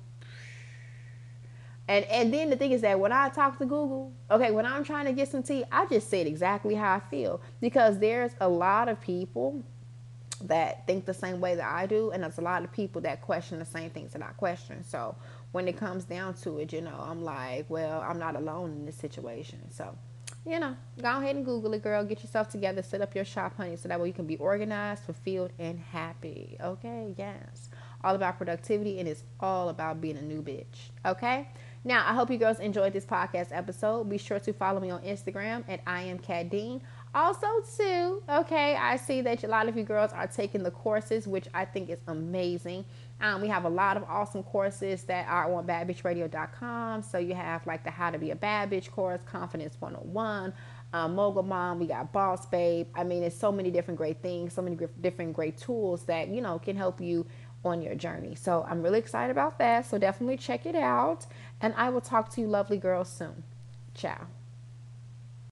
And 1.88 2.06
and 2.06 2.34
then 2.34 2.50
the 2.50 2.56
thing 2.56 2.72
is 2.72 2.82
that 2.82 3.00
when 3.00 3.12
I 3.12 3.30
talk 3.30 3.58
to 3.58 3.66
Google, 3.66 4.14
okay, 4.32 4.52
when 4.52 4.66
I'm 4.66 4.84
trying 4.84 5.06
to 5.06 5.14
get 5.14 5.30
some 5.30 5.44
tea, 5.44 5.64
I 5.72 5.86
just 5.88 6.10
say 6.10 6.22
it 6.22 6.28
exactly 6.28 6.76
how 6.76 6.94
I 6.94 7.00
feel 7.00 7.42
because 7.60 7.98
there's 8.00 8.32
a 8.40 8.48
lot 8.48 8.88
of 8.88 9.02
people 9.02 9.64
that 10.42 10.86
think 10.86 11.06
the 11.06 11.14
same 11.14 11.42
way 11.42 11.56
that 11.56 11.72
I 11.72 11.86
do, 11.86 12.12
and 12.12 12.24
there's 12.24 12.38
a 12.38 12.42
lot 12.42 12.64
of 12.64 12.72
people 12.72 13.02
that 13.02 13.22
question 13.22 13.60
the 13.60 13.66
same 13.66 13.90
things 13.90 14.14
that 14.14 14.22
I 14.22 14.32
question. 14.34 14.84
So 14.84 15.16
when 15.52 15.68
it 15.68 15.78
comes 15.78 16.04
down 16.04 16.36
to 16.36 16.60
it, 16.60 16.72
you 16.72 16.82
know, 16.82 16.98
I'm 17.00 17.24
like, 17.24 17.66
well, 17.70 18.02
I'm 18.02 18.20
not 18.20 18.36
alone 18.36 18.72
in 18.72 18.86
this 18.86 18.96
situation. 18.96 19.60
So 19.72 19.98
you 20.46 20.60
know, 20.60 20.76
go 21.02 21.20
ahead 21.20 21.36
and 21.36 21.46
Google 21.46 21.74
it, 21.74 21.84
girl. 21.84 22.04
Get 22.04 22.22
yourself 22.22 22.50
together, 22.50 22.82
set 22.82 23.02
up 23.02 23.16
your 23.16 23.26
shop, 23.26 23.56
honey, 23.56 23.76
so 23.78 23.88
that 23.88 24.00
way 24.00 24.08
you 24.08 24.14
can 24.14 24.28
be 24.28 24.38
organized, 24.38 25.04
fulfilled, 25.04 25.52
and 25.58 25.80
happy. 25.80 26.58
Okay, 26.62 27.14
yes. 27.18 27.70
All 28.04 28.16
about 28.16 28.38
productivity, 28.38 29.00
and 29.00 29.08
it's 29.08 29.24
all 29.40 29.70
about 29.70 30.02
being 30.02 30.18
a 30.18 30.22
new 30.22 30.42
bitch. 30.42 30.92
Okay? 31.06 31.48
Now, 31.86 32.06
I 32.08 32.14
hope 32.14 32.30
you 32.30 32.38
girls 32.38 32.60
enjoyed 32.60 32.94
this 32.94 33.06
podcast 33.06 33.50
episode. 33.52 34.10
Be 34.10 34.18
sure 34.18 34.40
to 34.40 34.54
follow 34.54 34.80
me 34.80 34.90
on 34.90 35.02
Instagram 35.02 35.64
at 35.70 35.82
I 35.88 36.04
am 36.04 36.20
Cat 36.20 36.50
Dean. 36.50 36.82
Also, 37.16 37.48
too, 37.78 38.24
okay, 38.28 38.76
I 38.76 38.96
see 38.98 39.22
that 39.22 39.44
a 39.44 39.48
lot 39.48 39.70
of 39.70 39.78
you 39.78 39.84
girls 39.84 40.12
are 40.14 40.26
taking 40.26 40.64
the 40.64 40.72
courses, 40.72 41.28
which 41.28 41.48
I 41.54 41.64
think 41.64 41.90
is 41.90 42.00
amazing. 42.08 42.86
Um, 43.22 43.42
we 43.42 43.48
have 43.48 43.64
a 43.64 43.70
lot 43.70 43.96
of 43.96 44.04
awesome 44.04 44.44
courses 44.44 45.04
that 45.04 45.28
are 45.28 45.54
on 45.54 45.66
badbitchradio.com. 45.66 47.04
So 47.04 47.18
you 47.18 47.36
have 47.36 47.66
like 47.66 47.84
the 47.84 47.92
How 47.92 48.12
to 48.12 48.18
Be 48.18 48.32
a 48.32 48.36
Bad 48.36 48.70
Bitch 48.70 48.92
course, 48.92 49.22
Confidence 49.26 49.78
101, 49.80 50.54
um, 50.94 51.16
Mogul 51.16 51.44
Mom, 51.44 51.80
we 51.80 51.88
got 51.88 52.12
Boss 52.14 52.46
Babe. 52.46 52.88
I 52.94 53.04
mean, 53.04 53.24
it's 53.24 53.38
so 53.38 53.52
many 53.52 53.72
different 53.72 53.98
great 53.98 54.22
things, 54.22 54.54
so 54.54 54.62
many 54.62 54.78
different 55.02 55.34
great 55.34 55.58
tools 55.58 56.04
that, 56.06 56.28
you 56.28 56.42
know, 56.42 56.60
can 56.60 56.78
help 56.78 57.02
you 57.02 57.26
on 57.66 57.82
your 57.82 57.96
journey. 57.96 58.36
So 58.36 58.66
I'm 58.70 58.84
really 58.84 59.00
excited 59.00 59.32
about 59.32 59.58
that. 59.58 59.86
So 59.88 59.98
definitely 59.98 60.38
check 60.38 60.66
it 60.66 60.76
out. 60.76 61.26
And 61.62 61.74
I 61.78 61.90
will 61.90 62.02
talk 62.02 62.30
to 62.36 62.42
you 62.42 62.48
lovely 62.48 62.78
girls 62.78 63.10
soon. 63.10 63.44
Ciao. 63.96 64.28